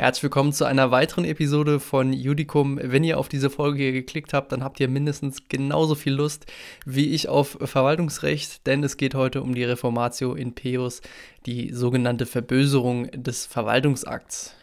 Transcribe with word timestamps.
Herzlich 0.00 0.22
willkommen 0.22 0.52
zu 0.52 0.64
einer 0.64 0.92
weiteren 0.92 1.24
Episode 1.24 1.80
von 1.80 2.12
Judicum. 2.12 2.78
Wenn 2.80 3.02
ihr 3.02 3.18
auf 3.18 3.28
diese 3.28 3.50
Folge 3.50 3.82
hier 3.82 3.90
geklickt 3.90 4.32
habt, 4.32 4.52
dann 4.52 4.62
habt 4.62 4.78
ihr 4.78 4.86
mindestens 4.86 5.48
genauso 5.48 5.96
viel 5.96 6.12
Lust 6.12 6.46
wie 6.86 7.12
ich 7.14 7.28
auf 7.28 7.58
Verwaltungsrecht, 7.60 8.64
denn 8.68 8.84
es 8.84 8.96
geht 8.96 9.16
heute 9.16 9.42
um 9.42 9.56
die 9.56 9.64
Reformatio 9.64 10.34
in 10.34 10.54
Peus, 10.54 11.02
die 11.46 11.72
sogenannte 11.72 12.26
Verböserung 12.26 13.10
des 13.10 13.46
Verwaltungsakts. 13.46 14.54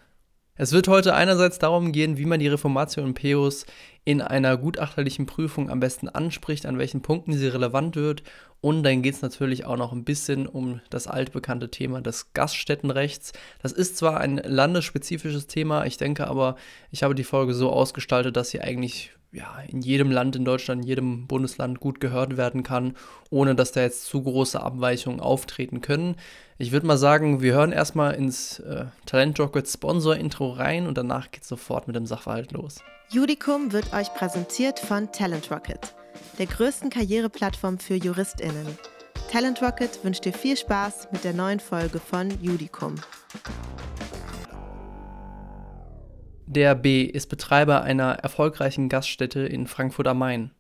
Es 0.56 0.72
wird 0.72 0.88
heute 0.88 1.14
einerseits 1.14 1.60
darum 1.60 1.92
gehen, 1.92 2.18
wie 2.18 2.26
man 2.26 2.40
die 2.40 2.48
Reformatio 2.48 3.04
in 3.04 3.14
Peus 3.14 3.66
in 4.06 4.22
einer 4.22 4.56
gutachterlichen 4.56 5.26
Prüfung 5.26 5.70
am 5.70 5.82
besten 5.82 6.08
anspricht, 6.08 6.66
an 6.66 6.78
welchen 6.78 7.02
Punkten 7.02 7.34
sie 7.34 7.48
relevant 7.48 7.98
wird. 7.98 8.24
Und 8.66 8.82
dann 8.82 9.04
geht 9.04 9.14
es 9.14 9.22
natürlich 9.22 9.66
auch 9.66 9.78
noch 9.78 9.92
ein 9.92 10.04
bisschen 10.04 10.48
um 10.48 10.82
das 10.90 11.06
altbekannte 11.06 11.70
Thema 11.70 12.02
des 12.02 12.34
Gaststättenrechts. 12.34 13.32
Das 13.62 13.72
ist 13.72 13.96
zwar 13.96 14.20
ein 14.20 14.38
landesspezifisches 14.38 15.46
Thema, 15.46 15.86
ich 15.86 15.98
denke 15.98 16.26
aber, 16.26 16.56
ich 16.90 17.04
habe 17.04 17.14
die 17.14 17.24
Folge 17.24 17.54
so 17.54 17.70
ausgestaltet, 17.70 18.36
dass 18.36 18.50
sie 18.50 18.62
eigentlich 18.62 19.12
ja, 19.32 19.60
in 19.68 19.82
jedem 19.82 20.10
Land 20.10 20.36
in 20.36 20.46
Deutschland, 20.46 20.82
in 20.82 20.88
jedem 20.88 21.28
Bundesland 21.28 21.80
gut 21.80 22.00
gehört 22.00 22.38
werden 22.38 22.64
kann, 22.64 22.96
ohne 23.30 23.54
dass 23.54 23.72
da 23.72 23.82
jetzt 23.82 24.06
zu 24.06 24.24
große 24.24 24.60
Abweichungen 24.60 25.20
auftreten 25.20 25.82
können. 25.82 26.16
Ich 26.58 26.72
würde 26.72 26.88
mal 26.88 26.98
sagen, 26.98 27.44
wir 27.44 27.54
hören 27.54 27.72
erstmal 27.72 28.16
ins 28.16 28.58
äh, 28.62 28.86
Talent 29.06 29.40
Rocket 29.40 29.68
Sponsor 29.68 30.16
Intro 30.16 30.50
rein 30.50 30.88
und 30.88 30.98
danach 30.98 31.30
geht 31.30 31.44
es 31.44 31.50
sofort 31.50 31.86
mit 31.86 31.96
dem 31.96 32.08
Sachverhalt 32.08 32.52
los. 32.52 32.78
Judicum 33.12 33.74
wird 33.74 33.94
euch 33.94 34.12
präsentiert 34.16 34.80
von 34.80 35.12
Talent 35.12 35.52
Rocket, 35.52 35.94
der 36.38 36.46
größten 36.46 36.90
Karriereplattform 36.90 37.80
für 37.80 37.96
JuristInnen. 37.96 38.78
Talent 39.32 39.62
Rocket 39.62 40.04
wünscht 40.04 40.26
dir 40.26 40.34
viel 40.34 40.56
Spaß 40.56 41.10
mit 41.12 41.24
der 41.24 41.34
neuen 41.34 41.60
Folge 41.60 42.00
von 42.00 42.30
Judicum. 42.42 42.96
Der 46.48 46.76
B 46.76 47.04
ist 47.04 47.28
Betreiber 47.28 47.82
einer 47.82 48.14
erfolgreichen 48.14 48.88
Gaststätte 48.88 49.42
in 49.42 49.68
Frankfurt 49.68 50.08
am 50.08 50.20
Main. 50.20 50.52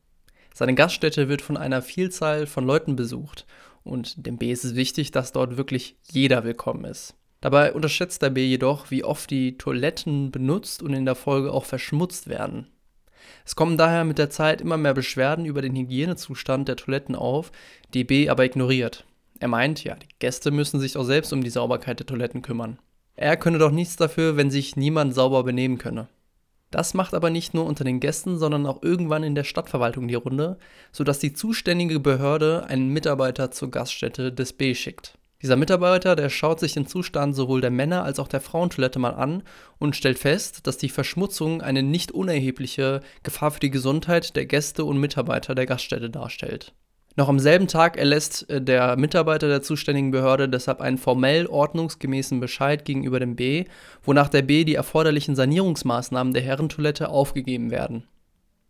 Seine 0.53 0.73
Gaststätte 0.73 1.29
wird 1.29 1.41
von 1.41 1.57
einer 1.57 1.81
Vielzahl 1.81 2.47
von 2.47 2.65
Leuten 2.65 2.95
besucht 2.95 3.45
und 3.83 4.25
dem 4.25 4.37
B 4.37 4.51
ist 4.51 4.65
es 4.65 4.75
wichtig, 4.75 5.11
dass 5.11 5.31
dort 5.31 5.57
wirklich 5.57 5.95
jeder 6.03 6.43
willkommen 6.43 6.85
ist. 6.85 7.15
Dabei 7.39 7.73
unterschätzt 7.73 8.23
der 8.23 8.31
B 8.31 8.45
jedoch, 8.45 8.89
wie 8.89 9.03
oft 9.03 9.29
die 9.29 9.57
Toiletten 9.57 10.31
benutzt 10.31 10.81
und 10.81 10.93
in 10.93 11.05
der 11.05 11.15
Folge 11.15 11.53
auch 11.53 11.65
verschmutzt 11.65 12.27
werden. 12.27 12.67
Es 13.45 13.55
kommen 13.55 13.77
daher 13.77 14.03
mit 14.03 14.17
der 14.17 14.31
Zeit 14.31 14.59
immer 14.59 14.77
mehr 14.77 14.95
Beschwerden 14.95 15.45
über 15.45 15.61
den 15.61 15.75
Hygienezustand 15.75 16.67
der 16.67 16.77
Toiletten 16.77 17.15
auf, 17.15 17.51
die 17.93 18.03
B 18.03 18.27
aber 18.27 18.43
ignoriert. 18.43 19.05
Er 19.39 19.47
meint, 19.47 19.83
ja, 19.83 19.95
die 19.95 20.07
Gäste 20.19 20.49
müssen 20.49 20.79
sich 20.79 20.97
auch 20.97 21.03
selbst 21.03 21.31
um 21.31 21.43
die 21.43 21.49
Sauberkeit 21.49 21.99
der 21.99 22.07
Toiletten 22.07 22.41
kümmern. 22.41 22.79
Er 23.15 23.37
könne 23.37 23.59
doch 23.59 23.71
nichts 23.71 23.95
dafür, 23.95 24.35
wenn 24.35 24.49
sich 24.49 24.75
niemand 24.75 25.13
sauber 25.13 25.43
benehmen 25.43 25.77
könne. 25.77 26.07
Das 26.71 26.93
macht 26.93 27.13
aber 27.13 27.29
nicht 27.29 27.53
nur 27.53 27.65
unter 27.65 27.83
den 27.83 27.99
Gästen, 27.99 28.37
sondern 28.37 28.65
auch 28.65 28.81
irgendwann 28.81 29.23
in 29.23 29.35
der 29.35 29.43
Stadtverwaltung 29.43 30.07
die 30.07 30.15
Runde, 30.15 30.57
sodass 30.91 31.19
die 31.19 31.33
zuständige 31.33 31.99
Behörde 31.99 32.65
einen 32.67 32.89
Mitarbeiter 32.89 33.51
zur 33.51 33.71
Gaststätte 33.71 34.33
des 34.33 34.51
B 34.53 34.73
schickt. 34.75 35.17
Dieser 35.45 35.57
Mitarbeiter, 35.57 36.15
der 36.15 36.31
schaut 36.31 36.59
sich 36.59 36.73
den 36.73 36.87
Zustand 36.87 37.35
sowohl 37.35 37.61
der 37.61 37.69
Männer- 37.69 38.03
als 38.03 38.17
auch 38.17 38.27
der 38.27 38.41
Frauentoilette 38.41 38.97
mal 38.97 39.11
an 39.11 39.43
und 39.77 39.95
stellt 39.95 40.17
fest, 40.17 40.65
dass 40.65 40.79
die 40.79 40.89
Verschmutzung 40.89 41.61
eine 41.61 41.83
nicht 41.83 42.11
unerhebliche 42.11 43.01
Gefahr 43.21 43.51
für 43.51 43.59
die 43.59 43.69
Gesundheit 43.69 44.35
der 44.35 44.47
Gäste 44.47 44.83
und 44.85 44.97
Mitarbeiter 44.97 45.53
der 45.53 45.67
Gaststätte 45.67 46.09
darstellt. 46.09 46.73
Noch 47.15 47.29
am 47.29 47.37
selben 47.37 47.67
Tag 47.67 47.95
erlässt 47.95 48.49
äh, 48.49 48.59
der 48.59 48.97
Mitarbeiter 48.97 49.47
der 49.47 49.61
zuständigen 49.61 50.09
Behörde 50.09 50.49
deshalb 50.49 50.81
einen 50.81 50.97
formell 50.97 51.45
ordnungsgemäßen 51.45 52.39
Bescheid 52.39 52.83
gegenüber 52.83 53.19
dem 53.19 53.35
B, 53.35 53.65
wonach 54.01 54.29
der 54.29 54.41
B 54.41 54.63
die 54.63 54.73
erforderlichen 54.73 55.35
Sanierungsmaßnahmen 55.35 56.33
der 56.33 56.41
Herrentoilette 56.41 57.09
aufgegeben 57.09 57.69
werden. 57.69 58.07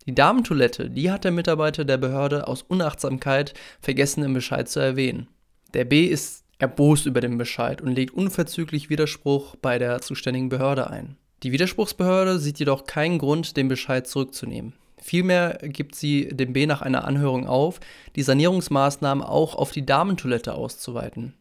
Die 0.04 0.14
Damentoilette, 0.14 0.90
die 0.90 1.10
hat 1.10 1.24
der 1.24 1.32
Mitarbeiter 1.32 1.86
der 1.86 1.96
Behörde 1.96 2.46
aus 2.46 2.60
Unachtsamkeit 2.60 3.54
vergessen 3.80 4.22
im 4.24 4.34
Bescheid 4.34 4.68
zu 4.68 4.78
erwähnen. 4.78 5.28
Der 5.72 5.86
B 5.86 6.04
ist 6.04 6.45
erbost 6.58 7.06
über 7.06 7.20
den 7.20 7.38
Bescheid 7.38 7.82
und 7.82 7.94
legt 7.94 8.14
unverzüglich 8.14 8.90
Widerspruch 8.90 9.56
bei 9.56 9.78
der 9.78 10.00
zuständigen 10.00 10.48
Behörde 10.48 10.90
ein. 10.90 11.16
Die 11.42 11.52
Widerspruchsbehörde 11.52 12.38
sieht 12.38 12.58
jedoch 12.58 12.84
keinen 12.84 13.18
Grund, 13.18 13.56
den 13.56 13.68
Bescheid 13.68 14.06
zurückzunehmen. 14.06 14.74
Vielmehr 14.98 15.58
gibt 15.62 15.94
sie 15.94 16.28
dem 16.28 16.52
B 16.52 16.66
nach 16.66 16.82
einer 16.82 17.04
Anhörung 17.04 17.46
auf, 17.46 17.78
die 18.16 18.22
Sanierungsmaßnahmen 18.22 19.22
auch 19.22 19.54
auf 19.54 19.70
die 19.70 19.84
Damentoilette 19.84 20.54
auszuweiten. 20.54 21.34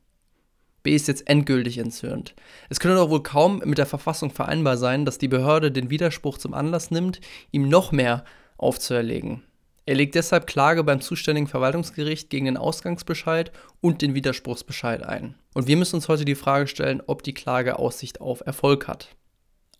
B 0.84 0.94
ist 0.94 1.08
jetzt 1.08 1.28
endgültig 1.28 1.80
entzürnt. 1.80 2.36
Es 2.70 2.80
könne 2.80 2.96
doch 2.96 3.10
wohl 3.10 3.24
kaum 3.24 3.64
mit 3.66 3.80
der 3.80 3.88
Verfassung 3.88 4.30
vereinbar 4.30 4.78
sein, 4.78 5.06
dass 5.06 5.18
die 5.18 5.28
Behörde 5.28 5.72
den 5.72 5.90
Widerspruch 5.90 6.38
zum 6.38 6.54
Anlass 6.54 6.92
nimmt, 6.92 7.22
ihm 7.52 7.70
noch 7.70 7.92
mehr 7.92 8.24
aufzuerlegen. 8.58 9.42
Er 9.88 9.96
legt 9.96 10.16
deshalb 10.16 10.48
Klage 10.48 10.84
beim 10.84 11.00
zuständigen 11.00 11.48
Verwaltungsgericht 11.48 12.32
gegen 12.32 12.46
den 12.46 12.58
Ausgangsbescheid 12.58 13.52
und 13.82 14.02
den 14.02 14.16
Widerspruchsbescheid 14.16 15.04
ein. 15.04 15.36
Und 15.54 15.68
wir 15.68 15.78
müssen 15.78 15.98
uns 15.98 16.08
heute 16.08 16.26
die 16.26 16.34
Frage 16.34 16.68
stellen, 16.68 17.04
ob 17.06 17.22
die 17.22 17.36
Klage 17.36 17.78
Aussicht 17.78 18.20
auf 18.20 18.42
Erfolg 18.46 18.88
hat. 18.88 19.16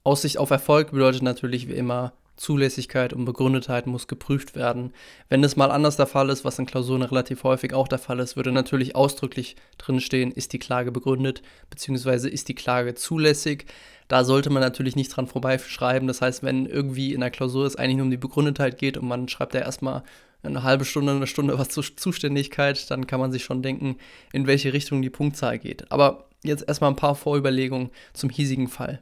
Aussicht 0.04 0.38
auf 0.38 0.52
Erfolg 0.52 0.92
bedeutet 0.92 1.24
natürlich 1.24 1.68
wie 1.68 1.74
immer 1.74 2.14
Zulässigkeit 2.38 3.14
und 3.14 3.26
Begründetheit 3.26 3.88
muss 3.88 4.08
geprüft 4.08 4.56
werden. 4.56 4.94
Wenn 5.30 5.44
es 5.44 5.56
mal 5.56 5.72
anders 5.72 5.98
der 5.98 6.06
Fall 6.06 6.30
ist, 6.30 6.46
was 6.46 6.60
in 6.60 6.66
Klausuren 6.66 7.02
relativ 7.02 7.44
häufig 7.44 7.74
auch 7.74 7.88
der 7.88 7.98
Fall 7.98 8.20
ist, 8.20 8.36
würde 8.36 8.52
natürlich 8.52 8.96
ausdrücklich 8.96 9.56
drinstehen, 9.78 10.32
ist 10.32 10.54
die 10.54 10.60
Klage 10.60 10.92
begründet, 10.92 11.42
beziehungsweise 11.70 12.30
ist 12.30 12.48
die 12.50 12.56
Klage 12.56 12.94
zulässig. 12.94 13.66
Da 14.08 14.24
sollte 14.24 14.50
man 14.50 14.62
natürlich 14.62 14.96
nicht 14.96 15.10
dran 15.10 15.28
vorbeischreiben. 15.28 16.08
Das 16.08 16.22
heißt, 16.22 16.44
wenn 16.44 16.66
irgendwie 16.66 17.14
in 17.14 17.22
der 17.22 17.32
Klausur 17.32 17.66
es 17.66 17.76
eigentlich 17.76 17.98
nur 17.98 18.06
um 18.06 18.12
die 18.12 18.18
Begründetheit 18.18 18.78
geht 18.78 18.98
und 18.98 19.08
man 19.08 19.28
schreibt 19.28 19.54
ja 19.54 19.62
erstmal 19.62 20.04
eine 20.44 20.64
halbe 20.64 20.86
Stunde, 20.86 21.14
eine 21.14 21.28
Stunde 21.28 21.58
was 21.58 21.70
zur 21.70 21.84
Zuständigkeit, 21.96 22.90
dann 22.92 23.08
kann 23.08 23.20
man 23.20 23.32
sich 23.32 23.44
schon 23.44 23.64
denken, 23.64 23.98
in 24.32 24.48
welche 24.48 24.74
Richtung 24.74 25.02
die 25.02 25.10
Punktzahl 25.10 25.58
geht. 25.58 25.92
Aber 25.92 26.30
jetzt 26.44 26.68
erstmal 26.68 26.92
ein 26.92 26.96
paar 26.96 27.16
Vorüberlegungen 27.16 27.90
zum 28.14 28.30
hiesigen 28.30 28.68
Fall. 28.68 29.02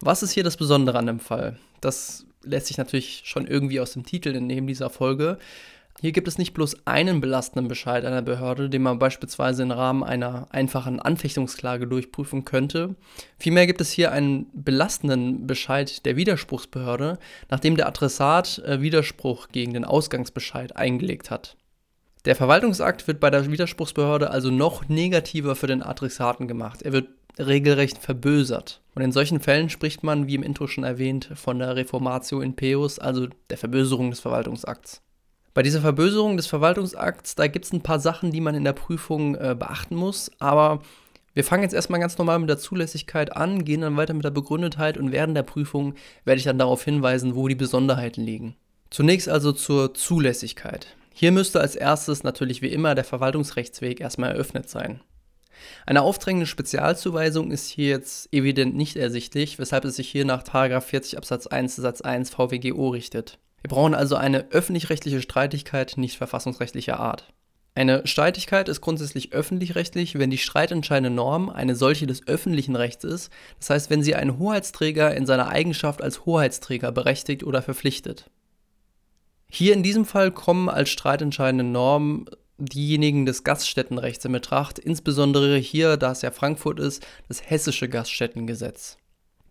Was 0.00 0.22
ist 0.22 0.32
hier 0.32 0.44
das 0.44 0.56
Besondere 0.56 0.98
an 0.98 1.06
dem 1.06 1.20
Fall? 1.20 1.58
Das 1.80 2.26
lässt 2.42 2.66
sich 2.66 2.76
natürlich 2.76 3.22
schon 3.24 3.46
irgendwie 3.46 3.80
aus 3.80 3.92
dem 3.92 4.04
Titel 4.04 4.34
entnehmen 4.34 4.66
dieser 4.66 4.90
Folge. 4.90 5.38
Hier 6.00 6.12
gibt 6.12 6.26
es 6.26 6.38
nicht 6.38 6.54
bloß 6.54 6.86
einen 6.86 7.20
belastenden 7.20 7.68
Bescheid 7.68 8.04
einer 8.04 8.22
Behörde, 8.22 8.68
den 8.68 8.82
man 8.82 8.98
beispielsweise 8.98 9.62
im 9.62 9.70
Rahmen 9.70 10.02
einer 10.02 10.48
einfachen 10.50 10.98
Anfechtungsklage 10.98 11.86
durchprüfen 11.86 12.44
könnte. 12.44 12.96
Vielmehr 13.38 13.66
gibt 13.66 13.80
es 13.80 13.92
hier 13.92 14.10
einen 14.10 14.46
belastenden 14.52 15.46
Bescheid 15.46 16.04
der 16.04 16.16
Widerspruchsbehörde, 16.16 17.18
nachdem 17.50 17.76
der 17.76 17.86
Adressat 17.86 18.58
äh, 18.60 18.80
Widerspruch 18.80 19.48
gegen 19.48 19.74
den 19.74 19.84
Ausgangsbescheid 19.84 20.74
eingelegt 20.76 21.30
hat. 21.30 21.56
Der 22.24 22.36
Verwaltungsakt 22.36 23.06
wird 23.06 23.20
bei 23.20 23.30
der 23.30 23.50
Widerspruchsbehörde 23.50 24.30
also 24.30 24.50
noch 24.50 24.88
negativer 24.88 25.56
für 25.56 25.66
den 25.66 25.82
Adressaten 25.82 26.48
gemacht. 26.48 26.82
Er 26.82 26.92
wird 26.92 27.08
regelrecht 27.38 27.98
verbösert. 27.98 28.80
Und 28.94 29.02
in 29.02 29.12
solchen 29.12 29.40
Fällen 29.40 29.70
spricht 29.70 30.02
man, 30.02 30.26
wie 30.26 30.34
im 30.34 30.42
Intro 30.42 30.66
schon 30.66 30.84
erwähnt, 30.84 31.30
von 31.34 31.58
der 31.58 31.76
Reformatio 31.76 32.40
in 32.40 32.54
Peus, 32.54 32.98
also 32.98 33.28
der 33.50 33.58
Verböserung 33.58 34.10
des 34.10 34.20
Verwaltungsakts. 34.20 35.02
Bei 35.54 35.62
dieser 35.62 35.82
Verböserung 35.82 36.38
des 36.38 36.46
Verwaltungsakts, 36.46 37.34
da 37.34 37.46
gibt 37.46 37.66
es 37.66 37.72
ein 37.72 37.82
paar 37.82 38.00
Sachen, 38.00 38.30
die 38.30 38.40
man 38.40 38.54
in 38.54 38.64
der 38.64 38.72
Prüfung 38.72 39.34
äh, 39.34 39.54
beachten 39.58 39.96
muss, 39.96 40.30
aber 40.38 40.80
wir 41.34 41.44
fangen 41.44 41.62
jetzt 41.62 41.74
erstmal 41.74 42.00
ganz 42.00 42.16
normal 42.18 42.38
mit 42.38 42.48
der 42.48 42.58
Zulässigkeit 42.58 43.36
an, 43.36 43.64
gehen 43.64 43.82
dann 43.82 43.96
weiter 43.96 44.14
mit 44.14 44.24
der 44.24 44.30
Begründetheit 44.30 44.98
und 44.98 45.12
während 45.12 45.36
der 45.36 45.42
Prüfung 45.42 45.94
werde 46.24 46.38
ich 46.38 46.44
dann 46.44 46.58
darauf 46.58 46.84
hinweisen, 46.84 47.34
wo 47.34 47.48
die 47.48 47.54
Besonderheiten 47.54 48.22
liegen. 48.22 48.56
Zunächst 48.90 49.28
also 49.28 49.52
zur 49.52 49.94
Zulässigkeit. 49.94 50.94
Hier 51.14 51.32
müsste 51.32 51.60
als 51.60 51.76
erstes 51.76 52.22
natürlich 52.22 52.62
wie 52.62 52.72
immer 52.72 52.94
der 52.94 53.04
Verwaltungsrechtsweg 53.04 54.00
erstmal 54.00 54.32
eröffnet 54.32 54.68
sein. 54.68 55.00
Eine 55.86 56.02
aufdrängende 56.02 56.46
Spezialzuweisung 56.46 57.50
ist 57.50 57.68
hier 57.68 57.88
jetzt 57.88 58.32
evident 58.32 58.74
nicht 58.74 58.96
ersichtlich, 58.96 59.58
weshalb 59.58 59.84
es 59.84 59.96
sich 59.96 60.08
hier 60.08 60.24
nach 60.24 60.42
40 60.44 61.16
Absatz 61.16 61.46
1 61.46 61.76
Satz 61.76 62.00
1 62.00 62.30
VWGO 62.30 62.88
richtet. 62.88 63.38
Wir 63.62 63.68
brauchen 63.68 63.94
also 63.94 64.16
eine 64.16 64.50
öffentlich-rechtliche 64.50 65.22
Streitigkeit, 65.22 65.94
nicht 65.96 66.18
verfassungsrechtlicher 66.18 66.98
Art. 66.98 67.32
Eine 67.74 68.06
Streitigkeit 68.06 68.68
ist 68.68 68.82
grundsätzlich 68.82 69.32
öffentlich-rechtlich, 69.32 70.18
wenn 70.18 70.30
die 70.30 70.38
streitentscheidende 70.38 71.10
Norm 71.10 71.48
eine 71.48 71.74
solche 71.74 72.06
des 72.06 72.26
öffentlichen 72.26 72.76
Rechts 72.76 73.04
ist, 73.04 73.30
das 73.58 73.70
heißt, 73.70 73.90
wenn 73.90 74.02
sie 74.02 74.14
einen 74.14 74.38
Hoheitsträger 74.38 75.14
in 75.14 75.24
seiner 75.24 75.48
Eigenschaft 75.48 76.02
als 76.02 76.26
Hoheitsträger 76.26 76.92
berechtigt 76.92 77.44
oder 77.44 77.62
verpflichtet. 77.62 78.30
Hier 79.48 79.72
in 79.72 79.82
diesem 79.82 80.04
Fall 80.04 80.32
kommen 80.32 80.68
als 80.68 80.90
streitentscheidende 80.90 81.64
Normen 81.64 82.26
diejenigen 82.58 83.24
des 83.24 83.42
Gaststättenrechts 83.42 84.24
in 84.24 84.32
Betracht, 84.32 84.78
insbesondere 84.78 85.56
hier, 85.56 85.96
da 85.96 86.12
es 86.12 86.22
ja 86.22 86.30
Frankfurt 86.30 86.78
ist, 86.78 87.06
das 87.28 87.48
hessische 87.48 87.88
Gaststättengesetz. 87.88 88.98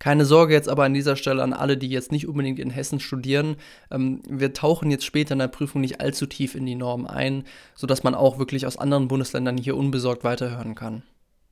Keine 0.02 0.26
Sorge 0.26 0.56
jetzt 0.56 0.68
aber 0.68 0.86
an 0.86 0.96
dieser 0.96 1.16
Stelle 1.16 1.44
an 1.44 1.54
alle, 1.54 1.78
die 1.78 1.88
jetzt 1.88 2.12
nicht 2.12 2.28
unbedingt 2.28 2.58
in 2.58 2.72
Hessen 2.72 3.00
studieren. 3.00 3.58
Ähm, 3.92 4.24
wir 4.28 4.52
tauchen 4.52 4.90
jetzt 4.90 5.06
später 5.06 5.34
in 5.34 5.38
der 5.38 5.48
Prüfung 5.48 5.80
nicht 5.80 6.02
allzu 6.02 6.26
tief 6.26 6.56
in 6.56 6.66
die 6.66 6.74
Norm 6.74 7.06
ein, 7.06 7.44
sodass 7.76 8.02
man 8.02 8.16
auch 8.16 8.40
wirklich 8.40 8.66
aus 8.66 8.78
anderen 8.78 9.08
Bundesländern 9.08 9.60
hier 9.60 9.78
unbesorgt 9.78 10.24
weiterhören 10.24 10.74
kann. 10.74 11.04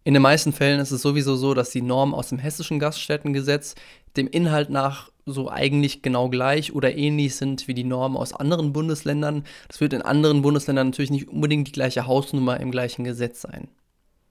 In 0.04 0.16
den 0.16 0.24
meisten 0.24 0.52
Fällen 0.52 0.80
ist 0.80 0.90
es 0.90 1.04
sowieso 1.04 1.36
so, 1.36 1.54
dass 1.54 1.70
die 1.70 1.84
Normen 1.84 2.16
aus 2.16 2.30
dem 2.30 2.40
hessischen 2.40 2.80
Gaststättengesetz 2.80 3.76
dem 4.18 4.28
Inhalt 4.28 4.72
nach 4.72 5.12
so 5.28 5.52
eigentlich 5.52 6.02
genau 6.02 6.28
gleich 6.28 6.74
oder 6.74 6.96
ähnlich 6.96 7.36
sind 7.36 7.68
wie 7.68 7.76
die 7.76 7.84
Normen 7.84 8.18
aus 8.18 8.34
anderen 8.34 8.74
Bundesländern. 8.74 9.44
Das 9.68 9.80
wird 9.80 9.94
in 9.94 10.02
anderen 10.02 10.42
Bundesländern 10.42 10.88
natürlich 10.88 11.12
nicht 11.12 11.28
unbedingt 11.28 11.68
die 11.68 11.74
gleiche 11.74 12.08
Hausnummer 12.08 12.60
im 12.60 12.72
gleichen 12.72 13.04
Gesetz 13.04 13.42
sein. 13.42 13.68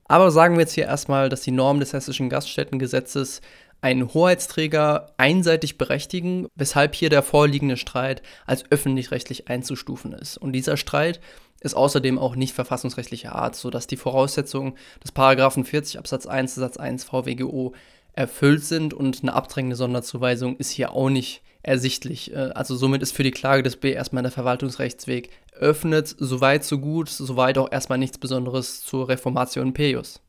Aber 0.08 0.30
sagen 0.30 0.54
wir 0.54 0.62
jetzt 0.62 0.72
hier 0.72 0.86
erstmal, 0.86 1.28
dass 1.28 1.42
die 1.42 1.50
Normen 1.50 1.80
des 1.80 1.92
hessischen 1.92 2.30
Gaststättengesetzes 2.30 3.42
einen 3.80 4.12
Hoheitsträger 4.12 5.12
einseitig 5.16 5.78
berechtigen, 5.78 6.48
weshalb 6.54 6.94
hier 6.94 7.10
der 7.10 7.22
vorliegende 7.22 7.76
Streit 7.76 8.22
als 8.46 8.64
öffentlich-rechtlich 8.70 9.48
einzustufen 9.48 10.12
ist. 10.12 10.36
Und 10.36 10.52
dieser 10.52 10.76
Streit 10.76 11.20
ist 11.60 11.74
außerdem 11.74 12.18
auch 12.18 12.36
nicht 12.36 12.54
verfassungsrechtlicher 12.54 13.34
Art, 13.34 13.56
sodass 13.56 13.86
die 13.86 13.96
Voraussetzungen 13.96 14.74
des 15.02 15.12
Paragraphen 15.12 15.64
40 15.64 15.98
Absatz 15.98 16.26
1 16.26 16.54
Satz 16.54 16.76
1 16.76 17.04
VWGO 17.04 17.74
erfüllt 18.12 18.64
sind 18.64 18.94
und 18.94 19.22
eine 19.22 19.32
abdrängende 19.32 19.76
Sonderzuweisung 19.76 20.56
ist 20.56 20.70
hier 20.70 20.92
auch 20.92 21.10
nicht 21.10 21.42
ersichtlich. 21.62 22.32
Äh, 22.32 22.50
also 22.54 22.76
somit 22.76 23.02
ist 23.02 23.12
für 23.12 23.22
die 23.22 23.30
Klage 23.30 23.62
des 23.62 23.76
B 23.76 23.92
erstmal 23.92 24.22
der 24.22 24.32
Verwaltungsrechtsweg 24.32 25.30
eröffnet, 25.52 26.14
soweit 26.18 26.64
so 26.64 26.78
gut, 26.78 27.08
soweit 27.08 27.58
auch 27.58 27.70
erstmal 27.70 27.98
nichts 27.98 28.18
Besonderes 28.18 28.82
zur 28.82 29.08
Reformation 29.08 29.72
Peius. 29.72 30.20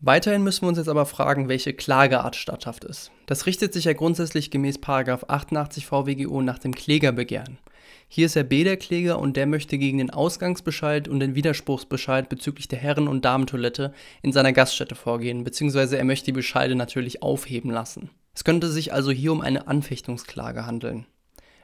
Weiterhin 0.00 0.44
müssen 0.44 0.62
wir 0.62 0.68
uns 0.68 0.78
jetzt 0.78 0.88
aber 0.88 1.06
fragen, 1.06 1.48
welche 1.48 1.74
Klageart 1.74 2.36
statthaft 2.36 2.84
ist. 2.84 3.10
Das 3.26 3.46
richtet 3.46 3.72
sich 3.72 3.86
ja 3.86 3.94
grundsätzlich 3.94 4.52
gemäß 4.52 4.78
88 4.80 5.86
VWGO 5.86 6.40
nach 6.40 6.60
dem 6.60 6.74
Klägerbegehren. 6.74 7.58
Hier 8.06 8.26
ist 8.26 8.36
der 8.36 8.44
B 8.44 8.62
der 8.62 8.76
Kläger 8.76 9.18
und 9.18 9.36
der 9.36 9.46
möchte 9.46 9.76
gegen 9.76 9.98
den 9.98 10.10
Ausgangsbescheid 10.10 11.08
und 11.08 11.18
den 11.18 11.34
Widerspruchsbescheid 11.34 12.28
bezüglich 12.28 12.68
der 12.68 12.78
Herren- 12.78 13.08
und 13.08 13.24
Damentoilette 13.24 13.92
in 14.22 14.32
seiner 14.32 14.52
Gaststätte 14.52 14.94
vorgehen, 14.94 15.42
beziehungsweise 15.42 15.98
er 15.98 16.04
möchte 16.04 16.26
die 16.26 16.32
Bescheide 16.32 16.76
natürlich 16.76 17.22
aufheben 17.22 17.70
lassen. 17.70 18.10
Es 18.34 18.44
könnte 18.44 18.68
sich 18.68 18.92
also 18.92 19.10
hier 19.10 19.32
um 19.32 19.40
eine 19.40 19.66
Anfechtungsklage 19.66 20.64
handeln. 20.64 21.06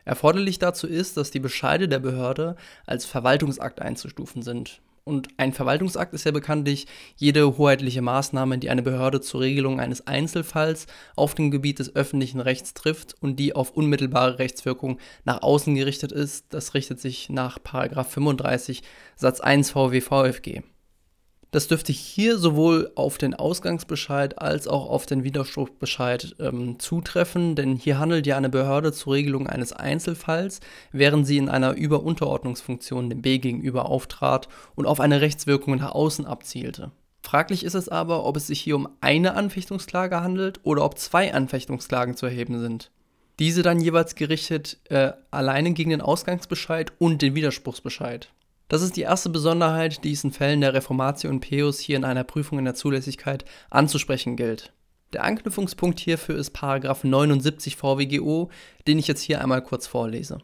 Erforderlich 0.04 0.58
dazu 0.58 0.88
ist, 0.88 1.16
dass 1.16 1.31
die 1.31 1.40
Bescheide 1.40 1.88
der 1.88 2.00
Behörde 2.00 2.56
als 2.84 3.06
Verwaltungsakt 3.06 3.81
einzustufen 3.81 4.42
sind. 4.42 4.82
Und 5.06 5.29
ein 5.37 5.53
Verwaltungsakt 5.53 6.15
ist 6.15 6.25
ja 6.25 6.33
bekanntlich 6.33 6.87
jede 7.17 7.59
hoheitliche 7.59 8.01
Maßnahme, 8.01 8.56
die 8.56 8.71
eine 8.71 8.83
Behörde 8.83 9.21
zur 9.21 9.43
Regelung 9.43 9.79
eines 9.79 10.06
Einzelfalls 10.06 10.87
auf 11.15 11.35
dem 11.35 11.51
Gebiet 11.51 11.79
des 11.79 11.95
öffentlichen 11.95 12.41
Rechts 12.41 12.73
trifft 12.73 13.15
und 13.21 13.37
die 13.37 13.55
auf 13.55 13.73
unmittelbare 13.73 14.39
Rechtswirkung 14.39 14.99
nach 15.25 15.43
außen 15.43 15.75
gerichtet 15.75 16.11
ist. 16.11 16.47
Das 16.55 16.73
richtet 16.73 17.01
sich 17.01 17.29
nach 17.29 17.59
35 17.62 18.83
Satz 19.15 19.41
1 19.41 19.73
VWVFG. 19.73 20.62
Das 21.55 21.69
dürfte 21.69 21.93
hier 21.93 22.37
sowohl 22.37 22.91
auf 22.97 23.17
den 23.17 23.33
Ausgangsbescheid 23.33 24.41
als 24.41 24.67
auch 24.67 24.91
auf 24.91 25.06
den 25.06 25.23
Widerspruchsbescheid 25.23 26.35
ähm, 26.41 26.81
zutreffen, 26.81 27.55
denn 27.55 27.77
hier 27.77 28.01
handelt 28.01 28.27
ja 28.27 28.37
eine 28.37 28.49
Behörde 28.49 28.93
zur 28.93 29.12
Regelung 29.12 29.47
eines 29.47 29.73
Einzelfalls, 29.73 30.59
während 30.91 31.29
sie 31.29 31.37
in 31.37 31.49
einer 31.49 31.75
Überunterordnungsfunktion 31.75 33.09
dem 33.09 33.23
B 33.23 33.39
gegenüber 33.39 33.89
auftrat 33.89 34.49
und 34.75 34.87
auf 34.87 34.99
eine 34.99 35.21
Rechtswirkung 35.21 35.77
nach 35.77 35.93
außen 35.93 36.27
abzielte. 36.27 36.91
Fraglich 37.23 37.62
ist 37.65 37.75
es 37.75 37.89
aber, 37.89 38.25
ob 38.25 38.37
es 38.37 38.49
sich 38.49 38.61
hier 38.61 38.75
um 38.75 38.89
eine 39.01 39.35
Anfechtungsklage 39.35 40.21
handelt 40.23 40.59
oder 40.65 40.85
ob 40.85 40.99
zwei 40.99 41.33
Anfechtungsklagen 41.33 42.17
zu 42.17 42.27
erheben 42.27 42.59
sind. 42.59 42.91
Diese 43.39 43.62
dann 43.62 43.81
jeweils 43.81 44.17
gerichtet 44.17 44.79
äh, 44.89 45.12
alleine 45.31 45.71
gegen 45.71 45.91
den 45.91 46.01
Ausgangsbescheid 46.01 46.91
und 46.99 47.23
den 47.23 47.37
Widerspruchsbescheid. 47.37 48.31
Das 48.69 48.82
ist 48.82 48.96
die 48.96 49.02
erste 49.02 49.28
Besonderheit, 49.28 50.05
die 50.05 50.12
es 50.12 50.25
in 50.25 50.32
Fällen 50.32 50.61
der 50.61 50.75
Reformatio 50.75 51.31
und 51.31 51.40
Peus 51.40 51.78
hier 51.78 51.96
in 51.96 52.05
einer 52.05 52.25
Prüfung 52.25 52.58
in 52.58 52.64
der 52.64 52.75
Zulässigkeit 52.75 53.44
anzusprechen 53.70 54.37
gilt. 54.37 54.72
Der 55.12 55.25
Anknüpfungspunkt 55.25 56.00
hierfür 56.00 56.37
ist 56.37 56.61
79 56.61 57.76
VWGO, 57.76 58.50
den 58.87 58.99
ich 58.99 59.06
jetzt 59.06 59.20
hier 59.20 59.40
einmal 59.40 59.62
kurz 59.62 59.87
vorlese. 59.87 60.38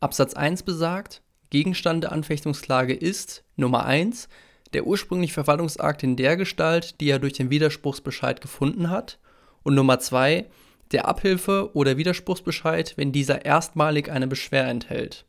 Absatz 0.00 0.34
1 0.34 0.64
besagt, 0.64 1.22
Gegenstand 1.50 2.04
der 2.04 2.12
Anfechtungsklage 2.12 2.94
ist 2.94 3.44
Nummer 3.56 3.84
1 3.84 4.28
der 4.72 4.86
ursprüngliche 4.86 5.34
Verwaltungsakt 5.34 6.02
in 6.02 6.16
der 6.16 6.36
Gestalt, 6.36 7.00
die 7.00 7.10
er 7.10 7.18
durch 7.18 7.34
den 7.34 7.50
Widerspruchsbescheid 7.50 8.40
gefunden 8.40 8.90
hat, 8.90 9.18
und 9.62 9.74
Nummer 9.74 9.98
2 9.98 10.46
der 10.92 11.06
Abhilfe 11.06 11.70
oder 11.74 11.96
Widerspruchsbescheid, 11.96 12.94
wenn 12.96 13.12
dieser 13.12 13.44
erstmalig 13.44 14.10
eine 14.10 14.26
Beschwer 14.26 14.66
enthält. 14.66 15.24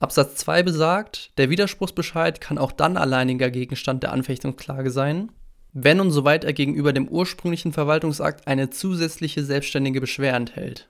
Absatz 0.00 0.36
2 0.36 0.62
besagt, 0.62 1.30
der 1.38 1.50
Widerspruchsbescheid 1.50 2.40
kann 2.40 2.58
auch 2.58 2.72
dann 2.72 2.96
alleiniger 2.96 3.50
Gegenstand 3.50 4.02
der 4.02 4.12
Anfechtungsklage 4.12 4.90
sein, 4.90 5.30
wenn 5.72 6.00
und 6.00 6.10
soweit 6.10 6.44
er 6.44 6.52
gegenüber 6.52 6.92
dem 6.92 7.08
ursprünglichen 7.08 7.72
Verwaltungsakt 7.72 8.46
eine 8.46 8.70
zusätzliche 8.70 9.44
selbstständige 9.44 10.00
Beschwer 10.00 10.34
enthält. 10.34 10.88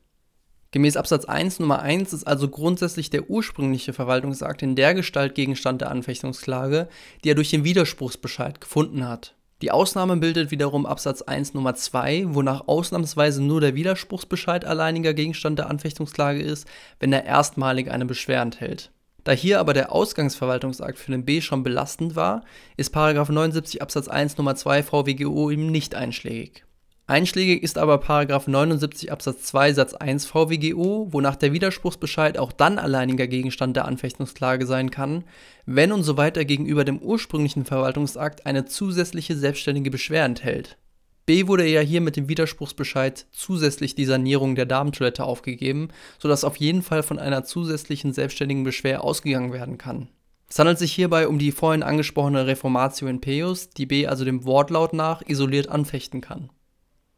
Gemäß 0.72 0.96
Absatz 0.96 1.24
1 1.24 1.60
Nummer 1.60 1.82
1 1.82 2.12
ist 2.12 2.24
also 2.24 2.48
grundsätzlich 2.48 3.08
der 3.08 3.30
ursprüngliche 3.30 3.92
Verwaltungsakt 3.92 4.60
in 4.60 4.74
der 4.74 4.94
Gestalt 4.94 5.36
Gegenstand 5.36 5.80
der 5.80 5.90
Anfechtungsklage, 5.90 6.88
die 7.22 7.30
er 7.30 7.36
durch 7.36 7.50
den 7.50 7.62
Widerspruchsbescheid 7.62 8.60
gefunden 8.60 9.06
hat. 9.06 9.36
Die 9.62 9.70
Ausnahme 9.70 10.16
bildet 10.16 10.50
wiederum 10.50 10.84
Absatz 10.84 11.22
1 11.22 11.54
Nummer 11.54 11.74
2, 11.74 12.34
wonach 12.34 12.66
ausnahmsweise 12.66 13.42
nur 13.42 13.60
der 13.60 13.74
Widerspruchsbescheid 13.74 14.64
alleiniger 14.64 15.14
Gegenstand 15.14 15.58
der 15.58 15.70
Anfechtungsklage 15.70 16.42
ist, 16.42 16.66
wenn 16.98 17.12
er 17.12 17.24
erstmalig 17.24 17.90
eine 17.90 18.04
Beschwer 18.04 18.42
enthält. 18.42 18.90
Da 19.22 19.32
hier 19.32 19.60
aber 19.60 19.72
der 19.72 19.90
Ausgangsverwaltungsakt 19.92 20.98
für 20.98 21.12
den 21.12 21.24
B 21.24 21.40
schon 21.40 21.62
belastend 21.62 22.14
war, 22.14 22.44
ist 22.76 22.94
79 22.94 23.80
Absatz 23.80 24.08
1 24.08 24.36
Nummer 24.36 24.54
2 24.54 24.82
VWGO 24.82 25.50
ihm 25.50 25.68
nicht 25.68 25.94
einschlägig. 25.94 26.64
Einschlägig 27.06 27.62
ist 27.62 27.76
aber 27.76 28.00
79 28.46 29.12
Absatz 29.12 29.42
2 29.44 29.74
Satz 29.74 29.92
1 29.92 30.24
VWGO, 30.24 31.08
wonach 31.10 31.36
der 31.36 31.52
Widerspruchsbescheid 31.52 32.38
auch 32.38 32.50
dann 32.50 32.78
alleiniger 32.78 33.26
Gegenstand 33.26 33.76
der 33.76 33.84
Anfechtungsklage 33.84 34.64
sein 34.64 34.90
kann, 34.90 35.24
wenn 35.66 35.92
und 35.92 36.02
soweit 36.02 36.38
er 36.38 36.46
gegenüber 36.46 36.82
dem 36.82 36.98
ursprünglichen 36.98 37.66
Verwaltungsakt 37.66 38.46
eine 38.46 38.64
zusätzliche 38.64 39.36
selbstständige 39.36 39.90
Beschwer 39.90 40.24
enthält. 40.24 40.78
B 41.26 41.46
wurde 41.46 41.66
ja 41.66 41.80
hier 41.80 42.00
mit 42.00 42.16
dem 42.16 42.28
Widerspruchsbescheid 42.28 43.26
zusätzlich 43.32 43.94
die 43.94 44.06
Sanierung 44.06 44.54
der 44.54 44.66
Damentoilette 44.66 45.24
aufgegeben, 45.24 45.88
sodass 46.18 46.42
auf 46.42 46.56
jeden 46.56 46.82
Fall 46.82 47.02
von 47.02 47.18
einer 47.18 47.44
zusätzlichen 47.44 48.14
selbstständigen 48.14 48.64
Beschwer 48.64 49.04
ausgegangen 49.04 49.52
werden 49.52 49.76
kann. 49.76 50.08
Es 50.48 50.58
handelt 50.58 50.78
sich 50.78 50.92
hierbei 50.92 51.28
um 51.28 51.38
die 51.38 51.52
vorhin 51.52 51.82
angesprochene 51.82 52.46
Reformatio 52.46 53.08
in 53.08 53.20
Peus, 53.20 53.68
die 53.70 53.86
B 53.86 54.06
also 54.06 54.24
dem 54.24 54.44
Wortlaut 54.44 54.94
nach 54.94 55.22
isoliert 55.26 55.68
anfechten 55.68 56.22
kann. 56.22 56.48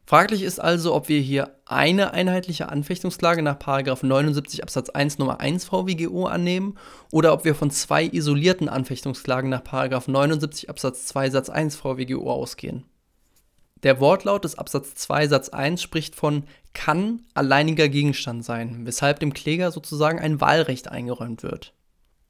Fraglich 0.09 0.43
ist 0.43 0.61
also, 0.61 0.95
ob 0.95 1.09
wir 1.09 1.19
hier 1.21 1.57
eine 1.65 2.13
einheitliche 2.13 2.69
Anfechtungsklage 2.69 3.43
nach 3.43 3.59
79 3.59 4.63
Absatz 4.63 4.89
1 4.89 5.19
Nummer 5.19 5.41
1 5.41 5.65
VWGO 5.65 6.27
annehmen 6.27 6.79
oder 7.11 7.33
ob 7.33 7.45
wir 7.45 7.57
von 7.57 7.73
zwei 7.73 8.05
isolierten 8.05 8.69
Anfechtungsklagen 8.69 9.51
nach 9.51 9.65
79 10.07 10.71
Absatz 10.71 11.07
2 11.07 11.31
Satz 11.31 11.49
1 11.49 11.75
VWGO 11.75 12.31
ausgehen. 12.31 12.85
Der 13.83 13.99
Wortlaut 13.99 14.45
des 14.45 14.57
Absatz 14.57 14.95
2 14.95 15.27
Satz 15.27 15.49
1 15.49 15.83
spricht 15.83 16.15
von 16.15 16.45
kann 16.73 17.23
alleiniger 17.35 17.89
Gegenstand 17.89 18.45
sein, 18.45 18.87
weshalb 18.87 19.19
dem 19.19 19.33
Kläger 19.33 19.73
sozusagen 19.73 20.21
ein 20.21 20.41
Wahlrecht 20.41 20.87
eingeräumt 20.87 21.43
wird. 21.43 21.73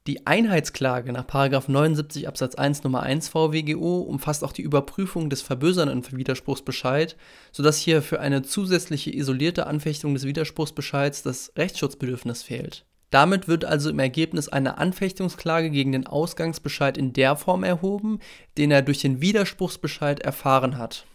Die 0.07 0.25
Einheitsklage 0.25 1.11
nach 1.11 1.27
79 1.27 2.29
Absatz 2.29 2.55
1 2.55 2.85
Nummer 2.85 3.03
1 3.03 3.27
VWGO 3.27 3.99
umfasst 3.99 4.45
auch 4.45 4.53
die 4.53 4.61
Überprüfung 4.61 5.29
des 5.29 5.41
verbösernden 5.41 6.01
Widerspruchsbescheid, 6.17 7.17
sodass 7.51 7.77
hier 7.77 8.01
für 8.01 8.21
eine 8.21 8.41
zusätzliche 8.41 9.13
isolierte 9.13 9.67
Anfechtung 9.67 10.13
des 10.13 10.23
Widerspruchsbescheids 10.23 11.23
das 11.23 11.51
Rechtsschutzbedürfnis 11.57 12.41
fehlt. 12.41 12.85
Damit 13.09 13.49
wird 13.49 13.65
also 13.65 13.89
im 13.89 13.99
Ergebnis 13.99 14.47
eine 14.47 14.77
Anfechtungsklage 14.77 15.69
gegen 15.69 15.91
den 15.91 16.07
Ausgangsbescheid 16.07 16.97
in 16.97 17.11
der 17.11 17.35
Form 17.35 17.65
erhoben, 17.65 18.19
den 18.57 18.71
er 18.71 18.83
durch 18.83 18.99
den 18.99 19.19
Widerspruchsbescheid 19.19 20.21
erfahren 20.21 20.77
hat. 20.77 21.05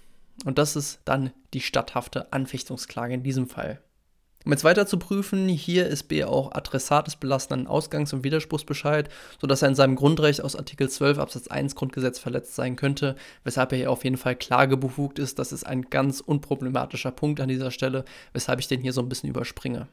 Und 0.45 0.59
das 0.59 0.77
ist 0.77 1.01
dann 1.07 1.33
die 1.55 1.61
statthafte 1.63 2.31
Anfechtungsklage 2.33 3.15
in 3.15 3.23
diesem 3.23 3.49
Fall. 3.49 3.81
Um 4.45 4.53
jetzt 4.53 4.65
weiter 4.65 4.87
zu 4.87 4.99
prüfen, 4.99 5.49
hier 5.49 5.87
ist 5.87 6.05
B 6.05 6.25
auch 6.25 6.53
Adressat 6.53 7.07
des 7.07 7.17
belastenden 7.17 7.67
Ausgangs- 7.67 8.13
und 8.13 8.25
Widerspruchsbescheid, 8.25 9.09
sodass 9.41 9.63
er 9.63 9.69
in 9.69 9.75
seinem 9.75 9.95
Grundrecht 9.95 10.43
aus 10.43 10.57
Artikel 10.57 10.89
12 10.89 11.19
Absatz 11.19 11.49
1 11.49 11.75
Grundgesetz 11.77 12.19
verletzt 12.19 12.55
sein 12.55 12.77
könnte, 12.77 13.17
weshalb 13.45 13.73
er 13.73 13.79
hier 13.79 13.91
auf 13.91 14.05
jeden 14.05 14.17
Fall 14.17 14.35
klagebefugt 14.35 15.19
ist. 15.19 15.39
Das 15.39 15.53
ist 15.53 15.65
ein 15.65 15.83
ganz 15.91 16.21
unproblematischer 16.21 17.13
Punkt 17.13 17.41
an 17.41 17.49
dieser 17.49 17.71
Stelle, 17.71 18.05
weshalb 18.33 18.59
ich 18.59 18.69
den 18.69 18.81
hier 18.81 18.93
so 18.93 19.01
ein 19.01 19.09
bisschen 19.09 19.31
überspringe. 19.31 19.89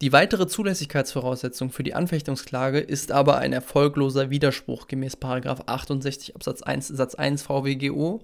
Die 0.00 0.12
weitere 0.12 0.46
Zulässigkeitsvoraussetzung 0.46 1.70
für 1.70 1.82
die 1.82 1.92
Anfechtungsklage 1.92 2.78
ist 2.78 3.12
aber 3.12 3.36
ein 3.36 3.52
erfolgloser 3.52 4.30
Widerspruch 4.30 4.86
gemäß 4.86 5.18
68 5.20 6.36
Absatz 6.36 6.62
1 6.62 6.88
Satz 6.88 7.16
1 7.16 7.42
VWGO, 7.42 8.22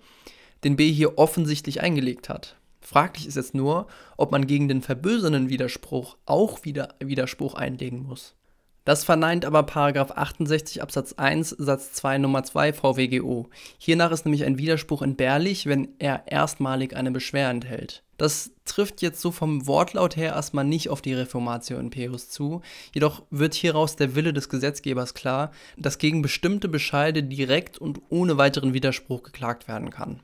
den 0.65 0.77
B 0.77 0.91
hier 0.91 1.19
offensichtlich 1.19 1.83
eingelegt 1.83 2.31
hat. 2.31 2.57
Fraglich 2.87 3.27
ist 3.27 3.35
jetzt 3.35 3.53
nur, 3.53 3.89
ob 4.17 4.31
man 4.31 4.47
gegen 4.47 4.69
den 4.69 4.81
verbösernden 4.81 5.49
Widerspruch 5.49 6.19
auch 6.25 6.65
wieder 6.65 6.95
Widerspruch 7.01 7.55
einlegen 7.55 8.05
muss. 8.05 8.37
Das 8.85 9.03
verneint 9.03 9.45
aber 9.45 9.65
Paragraph 9.65 10.13
68 10.13 10.81
Absatz 10.81 11.15
1 11.15 11.51
Satz 11.51 11.95
2 11.95 12.19
Nummer 12.19 12.45
2 12.45 12.73
VWGO. 12.73 13.51
Hiernach 13.79 14.13
ist 14.13 14.25
nämlich 14.25 14.45
ein 14.45 14.59
Widerspruch 14.59 15.03
entbehrlich, 15.03 15.67
wenn 15.67 15.89
er 15.99 16.29
erstmalig 16.31 16.95
eine 16.95 17.11
Beschwer 17.11 17.51
enthält. 17.51 18.05
Das 18.19 18.53
trifft 18.65 19.03
jetzt 19.03 19.21
so 19.21 19.33
vom 19.33 19.67
Wortlaut 19.67 20.17
her 20.17 20.35
erstmal 20.35 20.65
nicht 20.65 20.89
auf 20.89 21.03
die 21.03 21.15
Reformatio 21.15 21.81
Imperius 21.81 22.31
zu, 22.31 22.63
jedoch 22.95 23.25
wird 23.31 23.55
hieraus 23.55 23.97
der 23.97 24.15
Wille 24.15 24.33
des 24.33 24.49
Gesetzgebers 24.49 25.15
klar, 25.15 25.51
dass 25.77 25.99
gegen 25.99 26.23
bestimmte 26.23 26.69
Bescheide 26.69 27.25
direkt 27.25 27.79
und 27.79 28.01
ohne 28.11 28.39
weiteren 28.39 28.75
Widerspruch 28.75 29.25
geklagt 29.25 29.67
werden 29.67 29.91
kann. 29.91 30.21